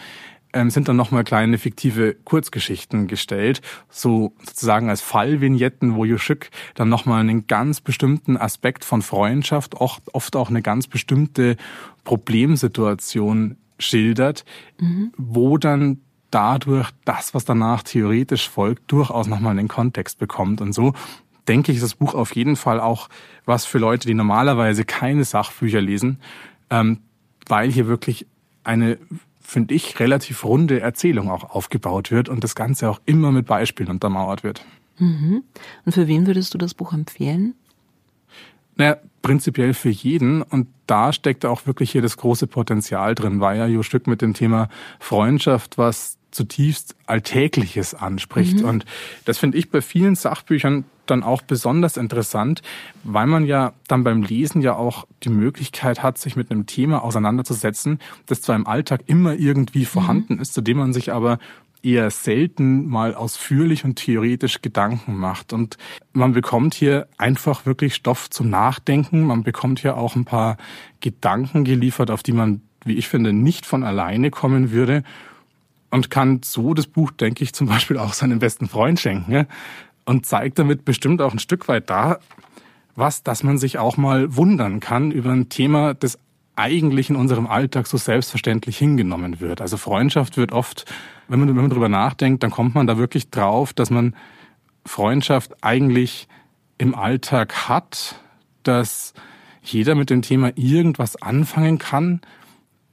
ähm, 0.54 0.70
sind 0.70 0.88
dann 0.88 0.96
nochmal 0.96 1.24
kleine 1.24 1.58
fiktive 1.58 2.16
Kurzgeschichten 2.26 3.08
gestellt, 3.08 3.62
so 3.90 4.34
sozusagen 4.44 4.90
als 4.90 5.02
Fallvignetten, 5.02 5.96
wo 5.96 6.06
Juschük 6.06 6.50
dann 6.76 6.90
nochmal 6.90 7.22
einen 7.22 7.48
ganz 7.48 7.82
bestimmten 7.82 8.38
Aspekt 8.38 8.86
von 8.86 9.02
Freundschaft, 9.02 9.76
oft, 9.76 10.14
oft 10.14 10.36
auch 10.36 10.50
eine 10.50 10.62
ganz 10.62 10.88
bestimmte 10.88 11.58
Problemsituation 12.04 13.58
schildert, 13.80 14.46
mhm. 14.80 15.12
wo 15.18 15.58
dann 15.58 16.02
dadurch 16.30 16.90
das, 17.06 17.34
was 17.34 17.46
danach 17.46 17.84
theoretisch 17.84 18.50
folgt, 18.50 18.92
durchaus 18.92 19.28
nochmal 19.28 19.58
einen 19.58 19.68
Kontext 19.68 20.18
bekommt. 20.18 20.62
Und 20.62 20.74
so 20.74 20.94
denke 21.48 21.72
ich, 21.72 21.78
ist 21.78 21.84
das 21.84 21.96
Buch 21.96 22.14
auf 22.14 22.36
jeden 22.36 22.56
Fall 22.56 22.80
auch 22.80 23.10
was 23.46 23.66
für 23.66 23.80
Leute, 23.80 24.08
die 24.08 24.14
normalerweise 24.14 24.86
keine 24.86 25.24
Sachbücher 25.24 25.82
lesen, 25.82 26.20
ähm, 26.70 27.00
weil 27.48 27.72
hier 27.72 27.88
wirklich 27.88 28.28
eine 28.64 28.98
finde 29.52 29.76
ich, 29.76 30.00
relativ 30.00 30.46
runde 30.46 30.80
Erzählung 30.80 31.30
auch 31.30 31.44
aufgebaut 31.50 32.10
wird 32.10 32.30
und 32.30 32.42
das 32.42 32.56
Ganze 32.56 32.90
auch 32.90 33.02
immer 33.06 33.34
mit 33.34 33.48
Beispielen 33.48 33.90
untermauert 33.90 34.46
wird. 34.46 34.64
Mhm. 34.98 35.44
Und 35.86 35.92
für 35.92 36.08
wen 36.08 36.26
würdest 36.26 36.54
du 36.54 36.58
das 36.58 36.74
Buch 36.74 36.94
empfehlen? 36.94 37.54
Naja, 38.78 38.96
prinzipiell 39.22 39.74
für 39.74 39.90
jeden. 39.90 40.42
Und 40.42 40.68
da 40.88 41.12
steckt 41.12 41.46
auch 41.46 41.68
wirklich 41.68 41.92
hier 41.92 42.02
das 42.02 42.16
große 42.16 42.48
Potenzial 42.48 43.14
drin, 43.14 43.42
weil 43.42 43.58
ja 43.58 43.68
Jo 43.68 43.84
Stück 43.84 44.08
mit 44.08 44.22
dem 44.22 44.34
Thema 44.34 44.70
Freundschaft 45.02 45.78
was 45.78 46.18
zutiefst 46.32 46.96
Alltägliches 47.06 47.94
anspricht. 47.94 48.60
Mhm. 48.60 48.66
Und 48.66 48.86
das 49.26 49.38
finde 49.38 49.58
ich 49.58 49.70
bei 49.70 49.82
vielen 49.82 50.16
Sachbüchern 50.16 50.86
dann 51.12 51.24
auch 51.24 51.42
besonders 51.42 51.98
interessant, 51.98 52.62
weil 53.04 53.28
man 53.28 53.46
ja 53.46 53.74
dann 53.88 54.04
beim 54.04 54.24
Lesen 54.24 54.62
ja 54.62 54.76
auch 54.76 55.06
die 55.24 55.30
Möglichkeit 55.30 56.02
hat, 56.02 56.18
sich 56.18 56.36
mit 56.36 56.50
einem 56.50 56.66
Thema 56.66 57.04
auseinanderzusetzen, 57.04 58.00
das 58.26 58.42
zwar 58.42 58.56
im 58.56 58.66
Alltag 58.66 59.02
immer 59.06 59.34
irgendwie 59.34 59.86
vorhanden 59.86 60.36
mhm. 60.36 60.42
ist, 60.42 60.54
zu 60.54 60.62
dem 60.62 60.78
man 60.78 60.94
sich 60.94 61.12
aber 61.12 61.38
eher 61.84 62.10
selten 62.12 62.88
mal 62.88 63.16
ausführlich 63.16 63.84
und 63.86 63.96
theoretisch 63.96 64.62
Gedanken 64.62 65.16
macht. 65.18 65.54
Und 65.54 65.78
man 66.14 66.34
bekommt 66.34 66.74
hier 66.74 67.08
einfach 67.18 67.66
wirklich 67.66 67.96
Stoff 67.96 68.30
zum 68.30 68.50
Nachdenken. 68.50 69.24
Man 69.24 69.44
bekommt 69.44 69.80
hier 69.80 69.98
auch 69.98 70.16
ein 70.16 70.26
paar 70.26 70.58
Gedanken 71.00 71.64
geliefert, 71.64 72.12
auf 72.12 72.24
die 72.24 72.34
man, 72.34 72.62
wie 72.86 72.98
ich 72.98 73.08
finde, 73.08 73.34
nicht 73.34 73.66
von 73.66 73.84
alleine 73.84 74.30
kommen 74.30 74.72
würde. 74.72 75.04
Und 75.90 76.10
kann 76.10 76.42
so 76.44 76.74
das 76.74 76.88
Buch, 76.88 77.12
denke 77.12 77.44
ich, 77.44 77.54
zum 77.54 77.68
Beispiel 77.68 77.98
auch 77.98 78.14
seinem 78.14 78.40
besten 78.40 78.70
Freund 78.70 79.00
schenken 79.00 79.48
und 80.12 80.26
zeigt 80.26 80.60
damit 80.60 80.84
bestimmt 80.84 81.22
auch 81.22 81.32
ein 81.32 81.40
Stück 81.40 81.68
weit 81.70 81.90
da, 81.90 82.20
was, 82.96 83.24
dass 83.24 83.44
man 83.44 83.58
sich 83.58 83.80
auch 83.80 83.96
mal 83.96 84.36
wundern 84.36 84.82
kann 84.82 85.10
über 85.10 85.32
ein 85.32 85.48
Thema, 85.48 85.94
das 85.94 86.20
eigentlich 86.58 87.10
in 87.10 87.16
unserem 87.16 87.48
Alltag 87.48 87.88
so 87.88 87.96
selbstverständlich 87.96 88.78
hingenommen 88.78 89.40
wird. 89.40 89.62
Also 89.62 89.78
Freundschaft 89.78 90.36
wird 90.36 90.52
oft, 90.52 90.86
wenn 91.30 91.40
man, 91.40 91.48
wenn 91.48 91.56
man 91.56 91.70
darüber 91.70 91.88
nachdenkt, 91.88 92.44
dann 92.44 92.52
kommt 92.52 92.76
man 92.76 92.88
da 92.88 92.98
wirklich 92.98 93.30
drauf, 93.30 93.72
dass 93.72 93.90
man 93.90 94.16
Freundschaft 94.86 95.64
eigentlich 95.64 96.28
im 96.78 96.94
Alltag 96.94 97.70
hat, 97.70 98.16
dass 98.64 99.14
jeder 99.64 99.96
mit 99.96 100.10
dem 100.10 100.22
Thema 100.22 100.52
irgendwas 100.58 101.16
anfangen 101.22 101.78
kann, 101.78 102.20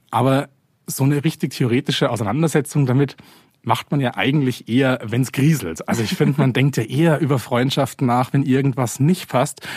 aber 0.09 0.47
so 0.87 1.03
eine 1.03 1.23
richtig 1.25 1.51
theoretische 1.53 2.09
Auseinandersetzung 2.09 2.85
damit 2.85 3.17
macht 3.63 3.91
man 3.91 3.99
ja 3.99 4.15
eigentlich 4.15 4.69
eher, 4.69 4.99
wenn 5.03 5.21
es 5.21 5.31
grieselt. 5.31 5.87
Also 5.87 6.03
ich 6.03 6.15
finde, 6.15 6.39
man 6.39 6.53
denkt 6.59 6.77
ja 6.77 6.83
eher 6.83 7.19
über 7.19 7.39
Freundschaften 7.39 8.07
nach, 8.07 8.33
wenn 8.33 8.43
irgendwas 8.43 8.99
nicht 8.99 9.29
passt. 9.29 9.67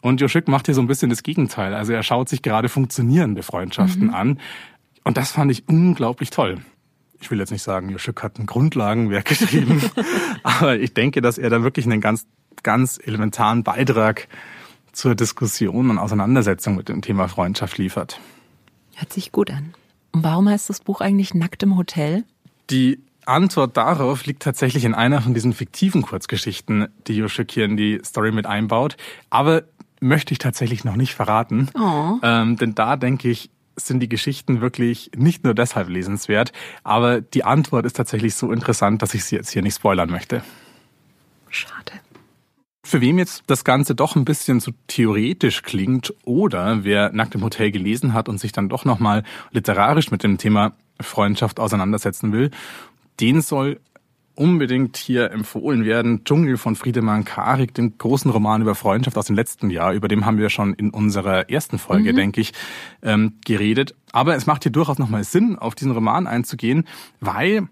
Und 0.00 0.20
Joschik 0.20 0.48
macht 0.48 0.66
hier 0.66 0.74
so 0.74 0.82
ein 0.82 0.86
bisschen 0.86 1.10
das 1.10 1.22
Gegenteil. 1.22 1.74
Also 1.74 1.92
er 1.92 2.02
schaut 2.02 2.28
sich 2.28 2.42
gerade 2.42 2.68
funktionierende 2.68 3.42
Freundschaften 3.42 4.08
mhm. 4.08 4.14
an. 4.14 4.40
Und 5.02 5.16
das 5.16 5.32
fand 5.32 5.50
ich 5.50 5.68
unglaublich 5.68 6.30
toll. 6.30 6.58
Ich 7.20 7.30
will 7.30 7.38
jetzt 7.38 7.52
nicht 7.52 7.62
sagen, 7.62 7.88
Joschik 7.88 8.22
hat 8.22 8.38
ein 8.38 8.46
Grundlagenwerk 8.46 9.24
geschrieben, 9.28 9.82
aber 10.42 10.78
ich 10.78 10.92
denke, 10.92 11.22
dass 11.22 11.38
er 11.38 11.48
da 11.48 11.62
wirklich 11.62 11.86
einen 11.86 12.02
ganz, 12.02 12.26
ganz 12.62 12.98
elementaren 13.02 13.62
Beitrag 13.62 14.28
zur 14.92 15.14
Diskussion 15.14 15.90
und 15.90 15.98
Auseinandersetzung 15.98 16.76
mit 16.76 16.88
dem 16.88 17.00
Thema 17.00 17.28
Freundschaft 17.28 17.78
liefert. 17.78 18.20
Hört 18.94 19.12
sich 19.12 19.32
gut 19.32 19.50
an. 19.50 19.74
Und 20.12 20.22
warum 20.22 20.48
heißt 20.48 20.68
das 20.68 20.80
Buch 20.80 21.00
eigentlich 21.00 21.34
Nackt 21.34 21.62
im 21.62 21.76
Hotel? 21.76 22.24
Die 22.70 23.00
Antwort 23.26 23.76
darauf 23.76 24.26
liegt 24.26 24.42
tatsächlich 24.42 24.84
in 24.84 24.94
einer 24.94 25.20
von 25.20 25.34
diesen 25.34 25.52
fiktiven 25.52 26.02
Kurzgeschichten, 26.02 26.88
die 27.06 27.16
Joschik 27.16 27.50
hier 27.52 27.64
in 27.64 27.76
die 27.76 28.00
Story 28.04 28.32
mit 28.32 28.46
einbaut. 28.46 28.96
Aber 29.30 29.64
möchte 30.00 30.32
ich 30.32 30.38
tatsächlich 30.38 30.84
noch 30.84 30.96
nicht 30.96 31.14
verraten. 31.14 31.70
Oh. 31.74 32.18
Ähm, 32.22 32.56
denn 32.56 32.74
da 32.74 32.96
denke 32.96 33.30
ich, 33.30 33.50
sind 33.76 34.00
die 34.00 34.08
Geschichten 34.08 34.60
wirklich 34.60 35.10
nicht 35.16 35.44
nur 35.44 35.54
deshalb 35.54 35.88
lesenswert, 35.88 36.52
aber 36.84 37.20
die 37.20 37.44
Antwort 37.44 37.86
ist 37.86 37.96
tatsächlich 37.96 38.34
so 38.34 38.52
interessant, 38.52 39.02
dass 39.02 39.14
ich 39.14 39.24
sie 39.24 39.36
jetzt 39.36 39.50
hier 39.50 39.62
nicht 39.62 39.76
spoilern 39.76 40.10
möchte. 40.10 40.44
Schade. 41.48 41.92
Für 42.84 43.00
wem 43.00 43.18
jetzt 43.18 43.44
das 43.46 43.64
Ganze 43.64 43.94
doch 43.94 44.14
ein 44.14 44.24
bisschen 44.24 44.60
zu 44.60 44.72
theoretisch 44.86 45.62
klingt 45.62 46.14
oder 46.24 46.84
wer 46.84 47.10
Nackt 47.12 47.34
im 47.34 47.42
Hotel 47.42 47.70
gelesen 47.70 48.12
hat 48.12 48.28
und 48.28 48.38
sich 48.38 48.52
dann 48.52 48.68
doch 48.68 48.84
nochmal 48.84 49.24
literarisch 49.50 50.10
mit 50.10 50.22
dem 50.22 50.38
Thema 50.38 50.72
Freundschaft 51.00 51.58
auseinandersetzen 51.58 52.30
will 52.32 52.50
den 53.20 53.40
soll 53.40 53.80
unbedingt 54.34 54.96
hier 54.96 55.30
empfohlen 55.30 55.84
werden. 55.84 56.24
Dschungel 56.24 56.56
von 56.56 56.74
Friedemann 56.76 57.24
Karik, 57.24 57.74
dem 57.74 57.96
großen 57.96 58.30
Roman 58.30 58.62
über 58.62 58.74
Freundschaft 58.74 59.16
aus 59.16 59.26
dem 59.26 59.36
letzten 59.36 59.70
Jahr. 59.70 59.92
Über 59.92 60.08
dem 60.08 60.26
haben 60.26 60.38
wir 60.38 60.50
schon 60.50 60.74
in 60.74 60.90
unserer 60.90 61.48
ersten 61.50 61.78
Folge, 61.78 62.12
mhm. 62.12 62.16
denke 62.16 62.40
ich, 62.40 62.52
ähm, 63.02 63.34
geredet. 63.44 63.94
Aber 64.12 64.34
es 64.34 64.46
macht 64.46 64.64
hier 64.64 64.72
durchaus 64.72 64.98
nochmal 64.98 65.24
Sinn, 65.24 65.56
auf 65.56 65.74
diesen 65.74 65.92
Roman 65.92 66.26
einzugehen, 66.26 66.84
weil 67.20 67.68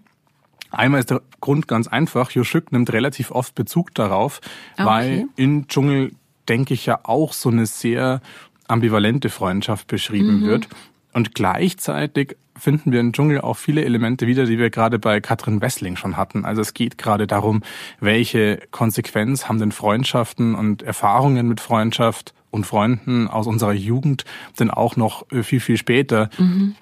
einmal 0.71 1.01
ist 1.01 1.09
der 1.09 1.21
Grund 1.41 1.67
ganz 1.67 1.87
einfach. 1.87 2.31
Joschük 2.31 2.71
nimmt 2.71 2.93
relativ 2.93 3.31
oft 3.31 3.55
Bezug 3.55 3.93
darauf, 3.93 4.39
okay. 4.73 4.85
weil 4.85 5.25
in 5.35 5.67
Dschungel, 5.67 6.11
denke 6.47 6.73
ich, 6.73 6.85
ja 6.85 6.99
auch 7.03 7.33
so 7.33 7.49
eine 7.49 7.65
sehr 7.65 8.21
ambivalente 8.67 9.29
Freundschaft 9.29 9.87
beschrieben 9.87 10.39
mhm. 10.39 10.45
wird. 10.45 10.67
Und 11.13 11.35
gleichzeitig 11.35 12.35
finden 12.57 12.91
wir 12.91 12.99
im 12.99 13.13
Dschungel 13.13 13.41
auch 13.41 13.57
viele 13.57 13.83
Elemente 13.83 14.27
wieder, 14.27 14.45
die 14.45 14.57
wir 14.57 14.69
gerade 14.69 14.99
bei 14.99 15.21
Katrin 15.21 15.61
Wessling 15.61 15.95
schon 15.95 16.17
hatten. 16.17 16.45
Also 16.45 16.61
es 16.61 16.73
geht 16.73 16.97
gerade 16.97 17.27
darum, 17.27 17.61
welche 17.99 18.61
Konsequenz 18.71 19.47
haben 19.47 19.59
denn 19.59 19.71
Freundschaften 19.71 20.55
und 20.55 20.83
Erfahrungen 20.83 21.47
mit 21.47 21.61
Freundschaft 21.61 22.33
und 22.51 22.65
Freunden 22.65 23.27
aus 23.27 23.47
unserer 23.47 23.73
Jugend 23.73 24.25
denn 24.59 24.69
auch 24.69 24.95
noch 24.95 25.29
äh, 25.31 25.43
viel, 25.43 25.59
viel 25.59 25.77
später 25.77 26.29
mhm. 26.37 26.75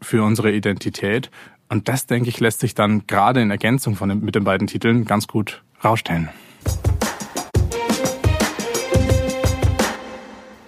für 0.00 0.24
unsere 0.24 0.52
Identität. 0.52 1.30
Und 1.68 1.88
das, 1.88 2.06
denke 2.06 2.28
ich, 2.28 2.40
lässt 2.40 2.60
sich 2.60 2.74
dann 2.74 3.06
gerade 3.06 3.40
in 3.40 3.50
Ergänzung 3.50 3.96
von 3.96 4.20
mit 4.20 4.34
den 4.34 4.44
beiden 4.44 4.66
Titeln 4.66 5.04
ganz 5.04 5.26
gut 5.26 5.62
rausstellen. 5.82 6.28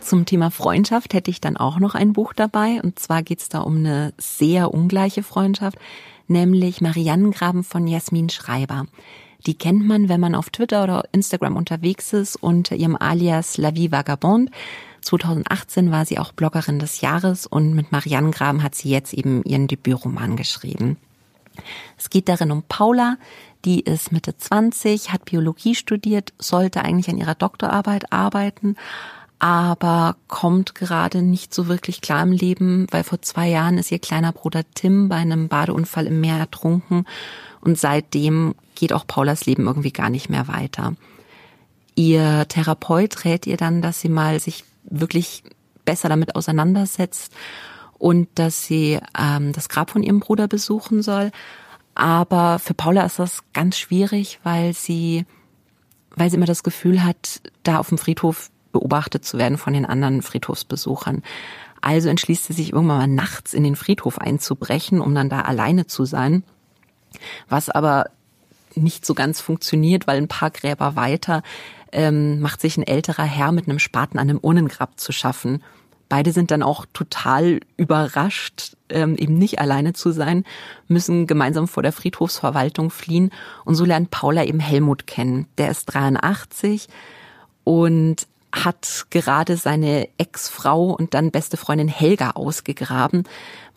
Zum 0.05 0.27
Thema 0.27 0.51
Freundschaft 0.51 1.15
hätte 1.15 1.31
ich 1.31 1.41
dann 1.41 1.57
auch 1.57 1.79
noch 1.79 1.95
ein 1.95 2.13
Buch 2.13 2.35
dabei. 2.35 2.79
Und 2.83 2.99
zwar 2.99 3.23
geht 3.23 3.41
es 3.41 3.49
da 3.49 3.61
um 3.61 3.79
eine 3.79 4.13
sehr 4.19 4.75
ungleiche 4.75 5.23
Freundschaft, 5.23 5.79
nämlich 6.29 6.83
Mariannengraben 6.83 7.65
von 7.65 7.87
Jasmin 7.87 8.29
Schreiber. 8.29 8.85
Die 9.47 9.55
kennt 9.55 9.87
man, 9.87 10.11
wenn 10.11 10.21
man 10.21 10.35
auf 10.35 10.51
Twitter 10.51 10.85
oder 10.85 11.05
Instagram 11.13 11.57
unterwegs 11.57 12.13
ist 12.13 12.37
unter 12.37 12.77
ihrem 12.77 12.97
Alias 12.97 13.57
La 13.57 13.75
Vie 13.75 13.93
Vagabond. 13.93 14.51
2018 15.01 15.91
war 15.91 16.05
sie 16.05 16.19
auch 16.19 16.33
Bloggerin 16.33 16.79
des 16.79 17.01
Jahres 17.01 17.47
und 17.47 17.73
mit 17.73 17.91
Marianne 17.91 18.31
Graben 18.31 18.63
hat 18.63 18.75
sie 18.75 18.91
jetzt 18.91 19.15
eben 19.15 19.43
ihren 19.45 19.69
Debütroman 19.69 20.37
geschrieben. 20.37 20.99
Es 21.97 22.11
geht 22.11 22.29
darin 22.29 22.51
um 22.51 22.63
Paula, 22.69 23.17
die 23.65 23.81
ist 23.81 24.13
Mitte 24.13 24.37
20, 24.37 25.15
hat 25.15 25.25
Biologie 25.25 25.75
studiert, 25.75 26.35
sollte 26.39 26.83
eigentlich 26.83 27.09
an 27.09 27.17
ihrer 27.17 27.35
Doktorarbeit 27.35 28.13
arbeiten, 28.13 28.77
aber 29.39 30.17
kommt 30.29 30.75
gerade 30.75 31.23
nicht 31.23 31.53
so 31.53 31.69
wirklich 31.69 32.01
klar 32.01 32.23
im 32.23 32.33
Leben, 32.33 32.87
weil 32.91 33.05
vor 33.05 33.21
zwei 33.23 33.49
Jahren 33.49 33.79
ist 33.79 33.91
ihr 33.91 33.99
kleiner 33.99 34.33
Bruder 34.33 34.63
Tim 34.75 35.09
bei 35.09 35.17
einem 35.17 35.49
Badeunfall 35.49 36.07
im 36.07 36.21
Meer 36.21 36.39
ertrunken 36.39 37.07
und 37.61 37.79
seitdem 37.79 38.55
geht 38.75 38.93
auch 38.93 39.07
Paulas 39.07 39.47
Leben 39.47 39.67
irgendwie 39.67 39.93
gar 39.93 40.11
nicht 40.11 40.29
mehr 40.29 40.49
weiter. 40.49 40.95
Ihr 41.95 42.47
Therapeut 42.49 43.25
rät 43.25 43.47
ihr 43.47 43.57
dann, 43.57 43.83
dass 43.83 44.01
sie 44.01 44.09
mal 44.09 44.41
sich 44.41 44.65
wirklich 44.85 45.43
besser 45.85 46.09
damit 46.09 46.37
auseinandersetzt 46.37 47.33
und 47.99 48.29
dass 48.35 48.65
sie 48.65 48.99
ähm, 49.19 49.53
das 49.53 49.69
Grab 49.69 49.91
von 49.91 50.03
ihrem 50.03 50.21
Bruder 50.21 50.49
besuchen 50.49 51.03
soll. 51.03 51.31
Aber 51.95 52.59
für 52.59 52.75
Paula 52.75 53.05
ist 53.05 53.19
das 53.19 53.43
ganz 53.53 53.79
schwierig, 53.79 54.41
weil 54.43 54.75
sie, 54.75 55.25
weil 56.17 56.31
sie 56.31 56.37
immer 56.37 56.47
das 56.47 56.65
Gefühl 56.65 57.05
hat, 57.05 57.41
da 57.63 57.79
auf 57.79 57.89
dem 57.89 57.99
Friedhof 57.99 58.51
beobachtet 58.75 59.25
zu 59.25 59.39
werden 59.39 59.57
von 59.57 59.73
den 59.73 59.87
anderen 59.87 60.21
Friedhofsbesuchern. 60.21 61.23
Also 61.81 62.09
entschließt 62.09 62.45
sie 62.45 62.53
sich 62.53 62.73
irgendwann 62.73 62.99
mal 62.99 63.07
nachts 63.07 63.55
in 63.55 63.65
den 63.65 63.77
Friedhof 63.77 64.19
einzubrechen, 64.19 65.01
um 65.01 65.15
dann 65.15 65.31
da 65.31 65.43
alleine 65.43 65.87
zu 65.87 66.05
sein. 66.05 66.43
Was 67.49 67.71
aber 67.71 68.11
nicht 68.75 69.07
so 69.07 69.15
ganz 69.15 69.41
funktioniert, 69.41 70.07
weil 70.07 70.19
ein 70.19 70.29
paar 70.29 70.51
Gräber 70.51 70.97
weiter 70.97 71.43
ähm, 71.93 72.41
macht 72.41 72.61
sich 72.61 72.77
ein 72.77 72.87
älterer 72.87 73.23
Herr 73.23 73.53
mit 73.53 73.69
einem 73.69 73.79
Spaten 73.79 74.19
an 74.19 74.29
einem 74.29 74.41
Urnengrab 74.43 74.99
zu 74.99 75.13
schaffen. 75.13 75.63
Beide 76.09 76.33
sind 76.33 76.51
dann 76.51 76.63
auch 76.63 76.87
total 76.93 77.61
überrascht, 77.77 78.77
ähm, 78.89 79.17
eben 79.17 79.39
nicht 79.39 79.61
alleine 79.61 79.93
zu 79.93 80.11
sein, 80.11 80.45
müssen 80.89 81.27
gemeinsam 81.27 81.69
vor 81.69 81.83
der 81.83 81.93
Friedhofsverwaltung 81.93 82.91
fliehen. 82.91 83.31
Und 83.65 83.75
so 83.75 83.85
lernt 83.85 84.11
Paula 84.11 84.45
eben 84.45 84.61
Helmut 84.61 85.07
kennen. 85.07 85.47
Der 85.59 85.71
ist 85.71 85.87
83 85.87 86.89
und 87.65 88.27
hat 88.55 89.07
gerade 89.11 89.57
seine 89.57 90.09
Ex-Frau 90.17 90.91
und 90.91 91.15
dann 91.15 91.33
beste 91.33 91.57
Freundin 91.57 91.89
Helga 91.89 92.31
ausgegraben, 92.31 93.25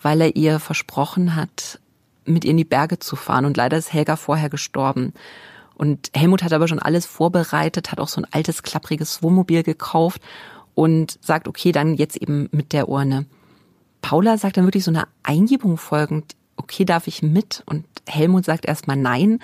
weil 0.01 0.21
er 0.21 0.35
ihr 0.35 0.59
versprochen 0.59 1.35
hat, 1.35 1.79
mit 2.25 2.45
ihr 2.45 2.51
in 2.51 2.57
die 2.57 2.63
Berge 2.63 2.99
zu 2.99 3.15
fahren. 3.15 3.45
Und 3.45 3.57
leider 3.57 3.77
ist 3.77 3.91
Helga 3.91 4.15
vorher 4.15 4.49
gestorben. 4.49 5.13
Und 5.75 6.11
Helmut 6.13 6.43
hat 6.43 6.53
aber 6.53 6.67
schon 6.67 6.79
alles 6.79 7.05
vorbereitet, 7.05 7.91
hat 7.91 7.99
auch 7.99 8.07
so 8.07 8.21
ein 8.21 8.27
altes, 8.31 8.63
klappriges 8.63 9.23
Wohnmobil 9.23 9.63
gekauft 9.63 10.21
und 10.75 11.17
sagt, 11.21 11.47
okay, 11.47 11.71
dann 11.71 11.95
jetzt 11.95 12.17
eben 12.17 12.47
mit 12.51 12.71
der 12.71 12.87
Urne. 12.87 13.25
Paula 14.01 14.37
sagt 14.37 14.57
dann 14.57 14.65
wirklich 14.65 14.83
so 14.83 14.91
eine 14.91 15.07
Eingebung 15.23 15.77
folgend, 15.77 16.35
okay, 16.55 16.85
darf 16.85 17.07
ich 17.07 17.23
mit? 17.23 17.63
Und 17.65 17.85
Helmut 18.07 18.45
sagt 18.45 18.65
erstmal 18.65 18.97
nein, 18.97 19.39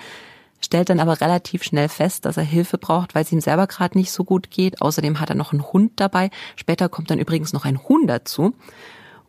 stellt 0.64 0.88
dann 0.90 1.00
aber 1.00 1.20
relativ 1.20 1.62
schnell 1.62 1.88
fest, 1.88 2.24
dass 2.24 2.36
er 2.36 2.42
Hilfe 2.42 2.78
braucht, 2.78 3.14
weil 3.14 3.22
es 3.22 3.32
ihm 3.32 3.40
selber 3.40 3.66
gerade 3.66 3.98
nicht 3.98 4.12
so 4.12 4.24
gut 4.24 4.50
geht. 4.50 4.82
Außerdem 4.82 5.20
hat 5.20 5.30
er 5.30 5.36
noch 5.36 5.52
einen 5.52 5.72
Hund 5.72 5.92
dabei. 5.96 6.30
Später 6.56 6.88
kommt 6.88 7.10
dann 7.10 7.18
übrigens 7.18 7.52
noch 7.52 7.64
ein 7.64 7.80
Huhn 7.88 8.06
dazu. 8.06 8.54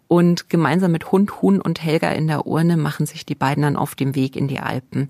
Und 0.07 0.49
gemeinsam 0.49 0.91
mit 0.91 1.11
Hund, 1.11 1.41
Huhn 1.41 1.59
und 1.59 1.83
Helga 1.83 2.09
in 2.11 2.27
der 2.27 2.45
Urne 2.45 2.77
machen 2.77 3.05
sich 3.05 3.25
die 3.25 3.35
beiden 3.35 3.63
dann 3.63 3.75
auf 3.75 3.95
dem 3.95 4.15
Weg 4.15 4.35
in 4.35 4.47
die 4.47 4.59
Alpen. 4.59 5.09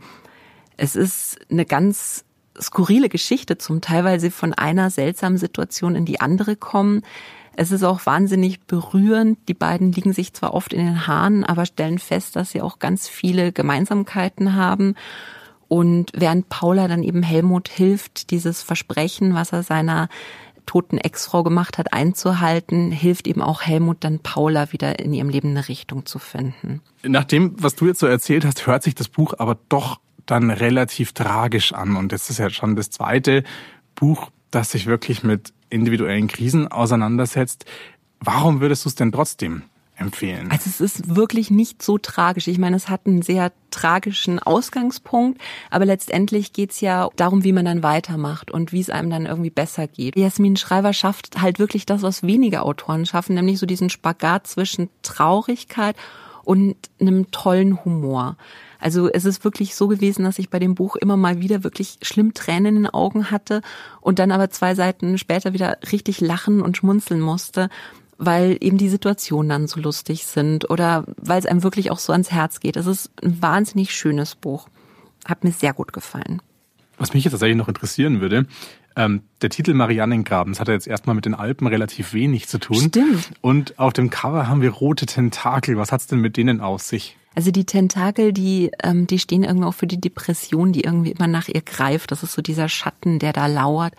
Es 0.78 0.96
ist 0.96 1.40
eine 1.52 1.66
ganz 1.66 2.24
skurrile 2.60 3.10
Geschichte 3.10 3.58
zum 3.58 3.82
Teil, 3.82 4.04
weil 4.04 4.20
sie 4.20 4.32
von 4.32 4.54
einer 4.54 4.90
seltsamen 4.90 5.38
Situation 5.38 5.96
in 5.96 6.06
die 6.06 6.22
andere 6.22 6.56
kommen. 6.56 7.02
Es 7.58 7.72
ist 7.72 7.84
auch 7.84 8.06
wahnsinnig 8.06 8.62
berührend. 8.62 9.38
Die 9.48 9.54
beiden 9.54 9.92
liegen 9.92 10.14
sich 10.14 10.34
zwar 10.34 10.54
oft 10.54 10.74
in 10.74 10.86
den 10.86 11.08
Haaren, 11.08 11.44
aber 11.44 11.66
stellen 11.66 12.00
fest, 12.00 12.36
dass 12.36 12.52
sie 12.52 12.62
auch 12.62 12.80
ganz 12.80 13.08
viele 13.08 13.52
Gemeinsamkeiten 13.52 14.56
haben. 14.56 14.96
Und 15.68 16.12
während 16.14 16.50
Paula 16.50 16.88
dann 16.88 17.04
eben 17.04 17.24
Helmut 17.24 17.70
hilft, 17.70 18.32
dieses 18.32 18.62
Versprechen, 18.62 19.34
was 19.34 19.52
er 19.52 19.64
seiner 19.64 20.10
toten 20.66 20.98
Ex-Frau 20.98 21.44
gemacht 21.44 21.78
hat, 21.78 21.94
einzuhalten, 21.94 22.92
hilft 22.92 23.28
eben 23.28 23.42
auch 23.42 23.62
Helmut 23.62 23.98
dann 24.00 24.20
Paula 24.20 24.72
wieder 24.72 25.00
in 25.00 25.14
ihrem 25.14 25.30
Leben 25.30 25.50
eine 25.50 25.68
Richtung 25.68 26.06
zu 26.06 26.20
finden. 26.20 26.82
Nach 27.04 27.24
dem, 27.24 27.54
was 27.62 27.76
du 27.76 27.86
jetzt 27.86 28.00
so 28.00 28.08
erzählt 28.08 28.46
hast, 28.46 28.66
hört 28.68 28.84
sich 28.84 28.96
das 28.96 29.08
Buch 29.08 29.34
aber 29.38 29.58
doch 29.70 30.00
dann 30.26 30.50
relativ 30.50 31.14
tragisch 31.14 31.74
an. 31.74 31.96
Und 31.96 32.12
das 32.12 32.30
ist 32.30 32.40
ja 32.40 32.50
schon 32.50 32.76
das 32.76 32.90
zweite 32.90 33.44
Buch, 33.94 34.32
das 34.52 34.72
sich 34.72 34.88
wirklich 34.88 35.24
mit 35.24 35.54
individuellen 35.70 36.28
Krisen 36.28 36.68
auseinandersetzt. 36.68 37.66
Warum 38.20 38.62
würdest 38.62 38.86
du 38.86 38.90
es 38.90 38.96
denn 38.96 39.12
trotzdem 39.12 39.64
empfehlen? 39.98 40.52
Also 40.52 40.70
es 40.70 40.82
ist 40.82 41.16
wirklich 41.16 41.52
nicht 41.52 41.82
so 41.82 41.98
tragisch. 41.98 42.48
Ich 42.48 42.58
meine, 42.58 42.76
es 42.76 42.90
hat 42.90 43.02
einen 43.06 43.22
sehr 43.22 43.52
tragischen 43.72 44.40
Ausgangspunkt, 44.40 45.42
aber 45.70 45.86
letztendlich 45.86 46.54
geht's 46.54 46.82
ja 46.82 47.10
darum, 47.16 47.44
wie 47.44 47.54
man 47.54 47.66
dann 47.66 47.84
weitermacht 47.84 48.52
und 48.52 48.72
wie 48.72 48.82
es 48.82 48.90
einem 48.90 49.10
dann 49.10 49.26
irgendwie 49.26 49.50
besser 49.50 49.88
geht. 49.88 50.16
Jasmin 50.16 50.58
Schreiber 50.58 50.94
schafft 50.94 51.42
halt 51.42 51.60
wirklich 51.60 51.86
das, 51.86 52.02
was 52.02 52.24
wenige 52.24 52.62
Autoren 52.62 53.06
schaffen, 53.06 53.36
nämlich 53.36 53.60
so 53.60 53.66
diesen 53.66 53.90
Spagat 53.90 54.48
zwischen 54.48 54.90
Traurigkeit 55.02 55.96
und 56.46 56.76
einem 57.00 57.32
tollen 57.32 57.84
Humor. 57.84 58.38
Also 58.80 59.10
es 59.12 59.26
ist 59.26 59.44
wirklich 59.44 59.76
so 59.76 59.88
gewesen, 59.88 60.24
dass 60.24 60.38
ich 60.40 60.50
bei 60.50 60.60
dem 60.60 60.76
Buch 60.76 60.96
immer 60.96 61.18
mal 61.18 61.42
wieder 61.42 61.64
wirklich 61.64 61.98
schlimm 62.04 62.34
Tränen 62.34 62.76
in 62.78 62.84
den 62.84 62.94
Augen 62.94 63.32
hatte 63.32 63.62
und 64.00 64.20
dann 64.20 64.32
aber 64.32 64.52
zwei 64.52 64.76
Seiten 64.76 65.18
später 65.18 65.54
wieder 65.54 65.80
richtig 65.92 66.22
lachen 66.22 66.62
und 66.62 66.78
schmunzeln 66.78 67.20
musste, 67.20 67.70
weil 68.18 68.58
eben 68.62 68.78
die 68.78 68.90
Situationen 68.90 69.50
dann 69.50 69.68
so 69.68 69.80
lustig 69.80 70.26
sind 70.26 70.70
oder 70.70 71.06
weil 71.18 71.40
es 71.40 71.46
einem 71.46 71.64
wirklich 71.64 71.92
auch 71.92 72.00
so 72.00 72.14
ans 72.14 72.32
Herz 72.32 72.60
geht. 72.60 72.78
Es 72.78 72.86
ist 72.86 73.12
ein 73.24 73.42
wahnsinnig 73.42 73.94
schönes 73.94 74.36
Buch. 74.36 74.68
Hat 75.26 75.44
mir 75.44 75.52
sehr 75.52 75.74
gut 75.74 75.94
gefallen. 75.94 76.42
Was 76.98 77.14
mich 77.14 77.24
jetzt 77.26 77.34
tatsächlich 77.34 77.58
noch 77.58 77.68
interessieren 77.68 78.22
würde, 78.22 78.46
ähm, 78.96 79.24
der 79.42 79.50
Titel 79.50 79.74
Mariannengraben, 79.74 80.54
das 80.54 80.60
hat 80.60 80.70
ja 80.70 80.74
jetzt 80.74 80.88
erstmal 80.88 81.16
mit 81.16 81.26
den 81.26 81.34
Alpen 81.34 81.68
relativ 81.68 82.14
wenig 82.14 82.48
zu 82.48 82.60
tun. 82.60 82.78
Stimmt. 82.78 83.32
Und 83.42 83.78
auf 83.78 83.92
dem 83.92 84.10
Cover 84.10 84.48
haben 84.48 84.62
wir 84.62 84.70
rote 84.72 85.06
Tentakel. 85.06 85.78
Was 85.78 85.92
hat's 85.92 86.08
denn 86.08 86.20
mit 86.20 86.38
denen 86.38 86.62
aus 86.62 86.88
sich? 86.88 87.18
Also 87.36 87.52
die 87.52 87.66
Tentakel, 87.66 88.32
die, 88.32 88.72
ähm, 88.82 89.08
die 89.08 89.20
stehen 89.20 89.44
irgendwie 89.44 89.68
auch 89.68 89.74
für 89.74 89.88
die 89.88 90.00
Depression, 90.00 90.72
die 90.72 90.86
irgendwie 90.86 91.12
immer 91.12 91.28
nach 91.28 91.50
ihr 91.50 91.62
greift. 91.62 92.12
Das 92.12 92.24
ist 92.24 92.32
so 92.32 92.42
dieser 92.42 92.70
Schatten, 92.70 93.20
der 93.20 93.34
da 93.34 93.48
lauert. 93.48 93.94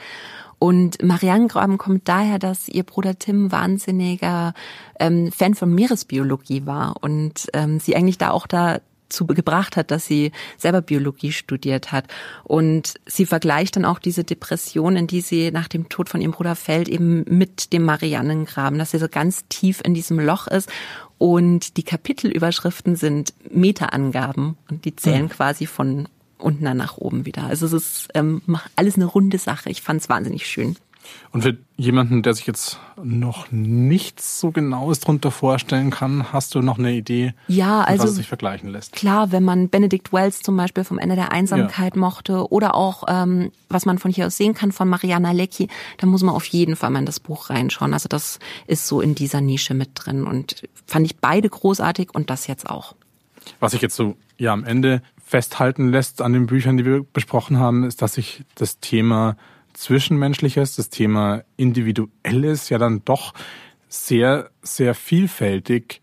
Und 0.58 1.02
Marianengraben 1.02 1.78
kommt 1.78 2.08
daher, 2.08 2.38
dass 2.38 2.68
ihr 2.68 2.82
Bruder 2.82 3.18
Tim 3.18 3.52
wahnsinniger 3.52 4.54
ähm, 4.98 5.30
Fan 5.30 5.54
von 5.54 5.74
Meeresbiologie 5.74 6.64
war 6.64 6.96
und 7.02 7.48
ähm, 7.52 7.78
sie 7.78 7.94
eigentlich 7.94 8.18
da 8.18 8.30
auch 8.30 8.46
da 8.46 8.80
zu 9.08 9.26
gebracht 9.26 9.76
hat, 9.76 9.90
dass 9.90 10.06
sie 10.06 10.32
selber 10.56 10.82
Biologie 10.82 11.32
studiert 11.32 11.92
hat. 11.92 12.06
Und 12.44 12.94
sie 13.06 13.26
vergleicht 13.26 13.76
dann 13.76 13.84
auch 13.84 13.98
diese 13.98 14.24
Depression, 14.24 14.96
in 14.96 15.06
die 15.06 15.20
sie 15.20 15.50
nach 15.50 15.68
dem 15.68 15.88
Tod 15.88 16.08
von 16.08 16.20
ihrem 16.20 16.32
Bruder 16.32 16.56
fällt, 16.56 16.88
eben 16.88 17.24
mit 17.28 17.72
dem 17.72 17.84
Mariannengraben, 17.84 18.78
dass 18.78 18.90
sie 18.90 18.98
so 18.98 19.08
ganz 19.08 19.44
tief 19.48 19.80
in 19.84 19.94
diesem 19.94 20.18
Loch 20.18 20.46
ist. 20.46 20.68
Und 21.18 21.76
die 21.76 21.82
Kapitelüberschriften 21.82 22.96
sind 22.96 23.32
Metaangaben 23.50 24.56
und 24.70 24.84
die 24.84 24.96
zählen 24.96 25.24
mhm. 25.24 25.30
quasi 25.30 25.66
von 25.66 26.08
unten 26.38 26.64
dann 26.64 26.76
nach 26.76 26.96
oben 26.96 27.26
wieder. 27.26 27.44
Also 27.44 27.66
es 27.66 27.72
ist 27.72 28.08
ähm, 28.14 28.42
alles 28.76 28.96
eine 28.96 29.06
runde 29.06 29.38
Sache. 29.38 29.70
Ich 29.70 29.82
fand 29.82 30.00
es 30.00 30.08
wahnsinnig 30.08 30.46
schön. 30.46 30.76
Und 31.30 31.42
für 31.42 31.56
jemanden, 31.76 32.22
der 32.22 32.34
sich 32.34 32.46
jetzt 32.46 32.78
noch 33.02 33.50
nichts 33.50 34.40
so 34.40 34.50
genaues 34.50 35.00
drunter 35.00 35.30
vorstellen 35.30 35.90
kann, 35.90 36.32
hast 36.32 36.54
du 36.54 36.62
noch 36.62 36.78
eine 36.78 36.94
Idee, 36.94 37.34
ja, 37.48 37.82
also, 37.82 38.04
was 38.04 38.10
es 38.10 38.16
sich 38.16 38.28
vergleichen 38.28 38.70
lässt? 38.70 38.92
Klar, 38.92 39.32
wenn 39.32 39.44
man 39.44 39.68
Benedict 39.68 40.12
Wells 40.12 40.42
zum 40.42 40.56
Beispiel 40.56 40.84
vom 40.84 40.98
Ende 40.98 41.14
der 41.14 41.32
Einsamkeit 41.32 41.94
ja. 41.94 42.00
mochte 42.00 42.50
oder 42.50 42.74
auch, 42.74 43.04
ähm, 43.08 43.52
was 43.68 43.86
man 43.86 43.98
von 43.98 44.10
hier 44.10 44.26
aus 44.26 44.36
sehen 44.36 44.54
kann, 44.54 44.72
von 44.72 44.88
Mariana 44.88 45.32
Lecki, 45.32 45.68
dann 45.98 46.10
muss 46.10 46.22
man 46.22 46.34
auf 46.34 46.46
jeden 46.46 46.76
Fall 46.76 46.90
mal 46.90 47.00
in 47.00 47.06
das 47.06 47.20
Buch 47.20 47.50
reinschauen. 47.50 47.92
Also 47.92 48.08
das 48.08 48.38
ist 48.66 48.86
so 48.86 49.00
in 49.00 49.14
dieser 49.14 49.40
Nische 49.40 49.74
mit 49.74 49.90
drin 49.94 50.24
und 50.24 50.62
fand 50.86 51.06
ich 51.06 51.16
beide 51.16 51.48
großartig 51.48 52.14
und 52.14 52.30
das 52.30 52.46
jetzt 52.46 52.68
auch. 52.68 52.94
Was 53.60 53.74
ich 53.74 53.82
jetzt 53.82 53.96
so 53.96 54.16
ja 54.38 54.52
am 54.52 54.64
Ende 54.64 55.02
festhalten 55.26 55.90
lässt 55.90 56.22
an 56.22 56.32
den 56.32 56.46
Büchern, 56.46 56.76
die 56.76 56.84
wir 56.84 57.02
besprochen 57.02 57.58
haben, 57.58 57.82
ist, 57.82 58.00
dass 58.00 58.14
sich 58.14 58.44
das 58.54 58.78
Thema 58.78 59.36
Zwischenmenschliches, 59.72 60.76
das 60.76 60.88
Thema 60.88 61.42
Individuelles 61.56 62.68
ja 62.68 62.78
dann 62.78 63.04
doch 63.04 63.34
sehr, 63.88 64.50
sehr 64.62 64.94
vielfältig 64.94 66.00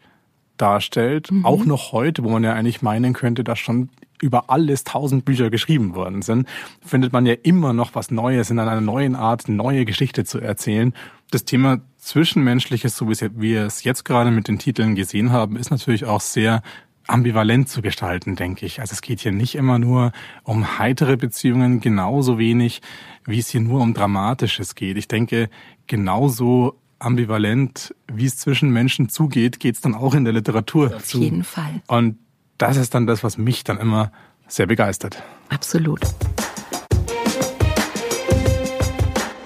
darstellt. 0.57 1.31
Mhm. 1.31 1.45
Auch 1.45 1.63
noch 1.63 1.93
heute, 1.93 2.25
wo 2.25 2.29
man 2.29 2.43
ja 2.43 2.51
eigentlich 2.51 2.81
meinen 2.81 3.13
könnte, 3.13 3.45
dass 3.45 3.59
schon 3.59 3.89
über 4.21 4.49
alles 4.49 4.83
tausend 4.83 5.23
Bücher 5.23 5.49
geschrieben 5.49 5.95
worden 5.95 6.21
sind, 6.21 6.47
findet 6.85 7.13
man 7.13 7.25
ja 7.25 7.33
immer 7.43 7.71
noch 7.71 7.95
was 7.95 8.11
Neues 8.11 8.49
in 8.49 8.59
einer 8.59 8.81
neuen 8.81 9.15
Art, 9.15 9.47
neue 9.47 9.85
Geschichte 9.85 10.25
zu 10.25 10.39
erzählen. 10.39 10.93
Das 11.31 11.45
Thema 11.45 11.79
Zwischenmenschliches, 11.97 12.97
so 12.97 13.09
wie 13.09 13.29
wir 13.35 13.65
es 13.65 13.85
jetzt 13.85 14.03
gerade 14.03 14.31
mit 14.31 14.49
den 14.49 14.59
Titeln 14.59 14.95
gesehen 14.95 15.31
haben, 15.31 15.55
ist 15.55 15.71
natürlich 15.71 16.03
auch 16.03 16.21
sehr 16.21 16.61
ambivalent 17.07 17.69
zu 17.69 17.81
gestalten, 17.81 18.35
denke 18.35 18.65
ich. 18.65 18.79
Also 18.79 18.93
es 18.93 19.01
geht 19.01 19.19
hier 19.19 19.31
nicht 19.31 19.55
immer 19.55 19.79
nur 19.79 20.11
um 20.43 20.77
heitere 20.79 21.17
Beziehungen, 21.17 21.79
genauso 21.79 22.37
wenig, 22.37 22.81
wie 23.25 23.39
es 23.39 23.49
hier 23.49 23.61
nur 23.61 23.81
um 23.81 23.93
Dramatisches 23.93 24.75
geht. 24.75 24.97
Ich 24.97 25.07
denke, 25.07 25.49
genauso 25.87 26.79
ambivalent, 26.99 27.93
wie 28.07 28.25
es 28.25 28.37
zwischen 28.37 28.69
Menschen 28.71 29.09
zugeht, 29.09 29.59
geht 29.59 29.75
es 29.75 29.81
dann 29.81 29.95
auch 29.95 30.13
in 30.13 30.23
der 30.23 30.33
Literatur 30.33 30.95
Auf 30.95 31.03
zu. 31.03 31.17
Auf 31.17 31.23
jeden 31.23 31.43
Fall. 31.43 31.81
Und 31.87 32.17
das 32.57 32.77
ist 32.77 32.93
dann 32.93 33.07
das, 33.07 33.23
was 33.23 33.37
mich 33.37 33.63
dann 33.63 33.77
immer 33.77 34.11
sehr 34.47 34.67
begeistert. 34.67 35.21
Absolut. 35.49 36.01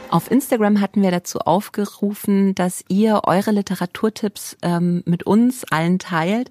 Auf 0.10 0.32
Instagram 0.32 0.80
hatten 0.80 1.02
wir 1.02 1.12
dazu 1.12 1.40
aufgerufen, 1.40 2.56
dass 2.56 2.84
ihr 2.88 3.22
eure 3.26 3.52
Literaturtipps 3.52 4.58
ähm, 4.62 5.04
mit 5.06 5.24
uns 5.24 5.64
allen 5.66 6.00
teilt 6.00 6.50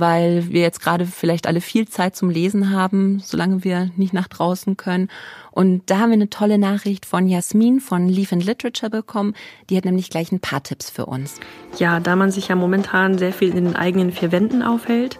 weil 0.00 0.48
wir 0.50 0.62
jetzt 0.62 0.80
gerade 0.80 1.06
vielleicht 1.06 1.46
alle 1.46 1.60
viel 1.60 1.88
Zeit 1.88 2.16
zum 2.16 2.30
Lesen 2.30 2.70
haben, 2.70 3.20
solange 3.24 3.64
wir 3.64 3.90
nicht 3.96 4.12
nach 4.12 4.28
draußen 4.28 4.76
können. 4.76 5.08
Und 5.50 5.82
da 5.86 5.98
haben 5.98 6.10
wir 6.10 6.14
eine 6.14 6.30
tolle 6.30 6.58
Nachricht 6.58 7.06
von 7.06 7.28
Jasmin 7.28 7.80
von 7.80 8.08
Leaf 8.08 8.32
and 8.32 8.44
Literature 8.44 8.90
bekommen. 8.90 9.34
Die 9.70 9.76
hat 9.76 9.84
nämlich 9.84 10.10
gleich 10.10 10.30
ein 10.30 10.40
paar 10.40 10.62
Tipps 10.62 10.90
für 10.90 11.06
uns. 11.06 11.40
Ja, 11.78 12.00
da 12.00 12.16
man 12.16 12.30
sich 12.30 12.48
ja 12.48 12.54
momentan 12.54 13.18
sehr 13.18 13.32
viel 13.32 13.50
in 13.50 13.64
den 13.64 13.76
eigenen 13.76 14.12
vier 14.12 14.32
Wänden 14.32 14.62
aufhält, 14.62 15.18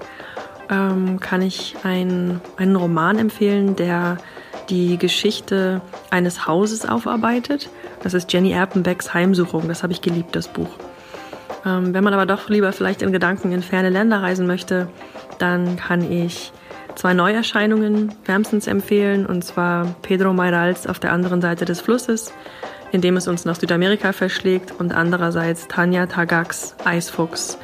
ähm, 0.71 1.19
kann 1.21 1.43
ich 1.43 1.77
ein, 1.83 2.41
einen 2.57 2.77
Roman 2.77 3.19
empfehlen, 3.19 3.77
der 3.77 4.19
die 4.69 4.99
Geschichte 4.99 5.81
eines 6.11 6.47
Hauses 6.47 6.87
aufarbeitet. 6.87 7.71
Das 8.03 8.15
ist 8.15 8.33
Jenny 8.33 8.53
Erpenbecks 8.53 9.15
Heimsuchung. 9.15 9.67
Das 9.69 9.83
habe 9.83 9.93
ich 9.93 10.03
geliebt, 10.03 10.37
das 10.37 10.49
Buch. 10.49 10.69
Ähm, 11.69 11.93
wenn 11.93 12.05
man 12.05 12.15
aber 12.15 12.27
doch 12.27 12.49
lieber 12.49 12.73
vielleicht 12.73 13.03
in 13.03 13.13
Gedanken 13.13 13.53
in 13.53 13.63
ferne 13.63 13.91
Länder 13.91 14.23
reisen 14.23 14.47
möchte, 14.47 14.89
dann 15.39 15.77
kann 15.77 16.11
ich 16.11 16.53
zwei 16.95 17.15
Neuerscheinungen 17.15 18.13
wärmstens 18.25 18.67
empfehlen, 18.67 19.27
und 19.27 19.45
zwar 19.45 19.87
Pedro 20.03 20.33
Mayrals 20.33 20.87
auf 20.87 20.99
der 20.99 21.13
anderen 21.13 21.41
Seite 21.41 21.65
des 21.65 21.81
Flusses, 21.81 22.33
in 22.91 23.03
dem 23.03 23.17
es 23.17 23.29
uns 23.29 23.45
nach 23.45 23.57
Südamerika 23.57 24.13
verschlägt, 24.13 24.73
und 24.79 24.93
andererseits 24.93 25.69
Tanja 25.69 26.07
Tagaks 26.07 26.75
Eisfuchs, 26.85 27.59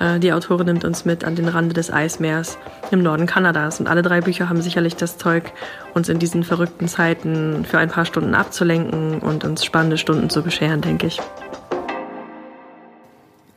Äh, 0.00 0.18
die 0.18 0.32
Autorin 0.32 0.66
nimmt 0.66 0.84
uns 0.84 1.04
mit 1.04 1.24
an 1.24 1.36
den 1.36 1.48
Rande 1.48 1.74
des 1.74 1.92
Eismeers 1.92 2.58
im 2.90 3.02
Norden 3.02 3.26
Kanadas. 3.26 3.80
Und 3.80 3.86
alle 3.86 4.02
drei 4.02 4.20
Bücher 4.20 4.48
haben 4.48 4.60
sicherlich 4.60 4.96
das 4.96 5.18
Zeug, 5.18 5.52
uns 5.94 6.08
in 6.08 6.18
diesen 6.18 6.44
verrückten 6.44 6.88
Zeiten 6.88 7.64
für 7.64 7.78
ein 7.78 7.90
paar 7.90 8.04
Stunden 8.04 8.34
abzulenken 8.34 9.20
und 9.20 9.44
uns 9.44 9.64
spannende 9.64 9.98
Stunden 9.98 10.30
zu 10.30 10.42
bescheren, 10.42 10.80
denke 10.80 11.06
ich. 11.06 11.20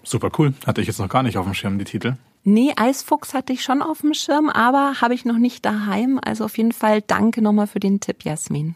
Super 0.08 0.32
cool. 0.38 0.54
Hatte 0.66 0.80
ich 0.80 0.88
jetzt 0.88 1.00
noch 1.00 1.10
gar 1.10 1.22
nicht 1.22 1.38
auf 1.38 1.46
dem 1.46 1.54
Schirm, 1.54 1.78
die 1.78 1.84
Titel. 1.84 2.16
Nee, 2.46 2.72
Eisfuchs 2.78 3.34
hatte 3.34 3.52
ich 3.52 3.62
schon 3.62 3.82
auf 3.82 4.00
dem 4.00 4.14
Schirm, 4.14 4.50
aber 4.50 5.02
habe 5.02 5.14
ich 5.14 5.26
noch 5.26 5.38
nicht 5.38 5.66
daheim. 5.66 6.18
Also 6.24 6.46
auf 6.46 6.58
jeden 6.58 6.72
Fall 6.72 7.02
danke 7.02 7.42
nochmal 7.42 7.68
für 7.68 7.82
den 7.82 8.00
Tipp, 8.00 8.24
Jasmin. 8.24 8.76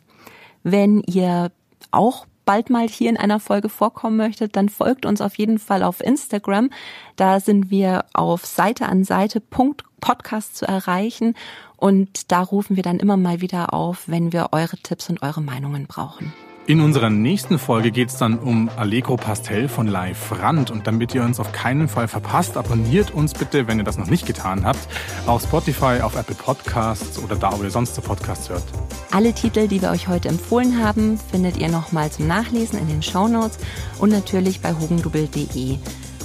Wenn 0.64 1.00
ihr 1.08 1.52
auch 1.90 2.26
bald 2.44 2.70
mal 2.70 2.88
hier 2.90 3.10
in 3.10 3.16
einer 3.16 3.40
Folge 3.40 3.70
vorkommen 3.70 4.18
möchtet, 4.18 4.58
dann 4.58 4.68
folgt 4.68 5.06
uns 5.06 5.22
auf 5.22 5.36
jeden 5.36 5.58
Fall 5.58 5.84
auf 5.84 6.02
Instagram. 6.02 6.70
Da 7.16 7.40
sind 7.40 7.70
wir 7.70 8.04
auf 8.14 8.46
Seite 8.46 8.88
an 8.88 9.06
Seite 9.06 9.40
Podcast 9.40 10.58
zu 10.58 10.68
erreichen 10.68 11.36
und 11.78 12.30
da 12.32 12.42
rufen 12.42 12.76
wir 12.76 12.84
dann 12.84 13.00
immer 13.00 13.16
mal 13.16 13.40
wieder 13.40 13.74
auf, 13.74 14.10
wenn 14.10 14.34
wir 14.34 14.50
eure 14.52 14.76
Tipps 14.78 15.10
und 15.10 15.22
eure 15.22 15.42
Meinungen 15.42 15.88
brauchen. 15.88 16.34
In 16.68 16.80
unserer 16.80 17.10
nächsten 17.10 17.58
Folge 17.58 17.90
geht 17.90 18.10
es 18.10 18.18
dann 18.18 18.38
um 18.38 18.70
Allegro 18.78 19.16
Pastel 19.16 19.68
von 19.68 19.88
Live 19.88 20.40
Rand. 20.40 20.70
Und 20.70 20.86
damit 20.86 21.16
ihr 21.16 21.24
uns 21.24 21.40
auf 21.40 21.52
keinen 21.52 21.88
Fall 21.88 22.08
verpasst, 22.08 22.56
abonniert 22.56 23.12
uns 23.12 23.34
bitte, 23.34 23.68
wenn 23.68 23.80
ihr 23.80 23.84
das 23.84 23.98
noch 23.98 24.06
nicht 24.06 24.28
getan 24.28 24.64
habt, 24.64 24.88
auf 25.26 25.42
Spotify, 25.42 26.02
auf 26.02 26.16
Apple 26.16 26.36
Podcasts 26.36 27.18
oder 27.18 27.36
da, 27.36 27.58
wo 27.58 27.64
ihr 27.64 27.72
sonst 27.72 27.96
so 27.96 28.02
Podcasts 28.02 28.50
hört. 28.50 28.64
Alle 29.10 29.34
Titel, 29.34 29.68
die 29.68 29.82
wir 29.82 29.90
euch 29.90 30.08
heute 30.08 30.30
empfohlen 30.30 30.82
haben, 30.84 31.18
findet 31.32 31.58
ihr 31.58 31.68
nochmal 31.68 32.12
zum 32.12 32.28
Nachlesen 32.28 32.78
in 32.78 32.88
den 32.88 33.02
Show 33.02 33.28
Notes 33.28 33.58
und 33.98 34.12
natürlich 34.12 34.62
bei 34.62 34.74
hugendubel.de. 34.74 35.78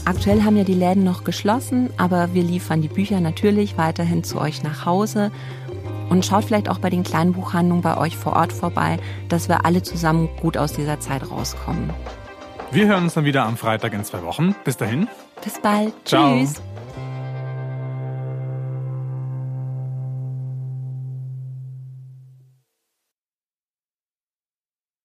Aktuell 0.05 0.45
haben 0.45 0.57
ja 0.57 0.65
die 0.65 0.75
Läden 0.75 1.03
noch 1.03 1.25
geschlossen, 1.25 1.91
aber 1.97 2.35
wir 2.35 2.45
liefern 2.45 2.83
die 2.83 2.89
Bücher 2.89 3.21
natürlich 3.21 3.77
weiterhin 3.79 4.23
zu 4.23 4.39
euch 4.39 4.63
nach 4.63 4.87
Hause 4.87 5.33
und 6.09 6.25
schaut 6.25 6.45
vielleicht 6.45 6.69
auch 6.69 6.79
bei 6.79 6.91
den 6.91 7.03
kleinen 7.03 7.33
Buchhandlungen 7.33 7.83
bei 7.83 7.97
euch 7.97 8.17
vor 8.17 8.35
Ort 8.35 8.53
vorbei, 8.53 8.99
dass 9.29 9.49
wir 9.49 9.65
alle 9.65 9.83
zusammen 9.83 10.29
gut 10.41 10.57
aus 10.57 10.73
dieser 10.73 11.01
Zeit 11.01 11.31
rauskommen. 11.31 11.91
Wir 12.71 12.87
hören 12.87 13.05
uns 13.05 13.15
dann 13.15 13.25
wieder 13.25 13.45
am 13.45 13.57
Freitag 13.57 13.93
in 13.93 14.05
zwei 14.05 14.23
Wochen. 14.23 14.55
Bis 14.65 14.77
dahin. 14.77 15.09
Bis 15.43 15.61
bald. 15.61 15.93
Ciao. 16.05 16.39
Tschüss. 16.39 16.61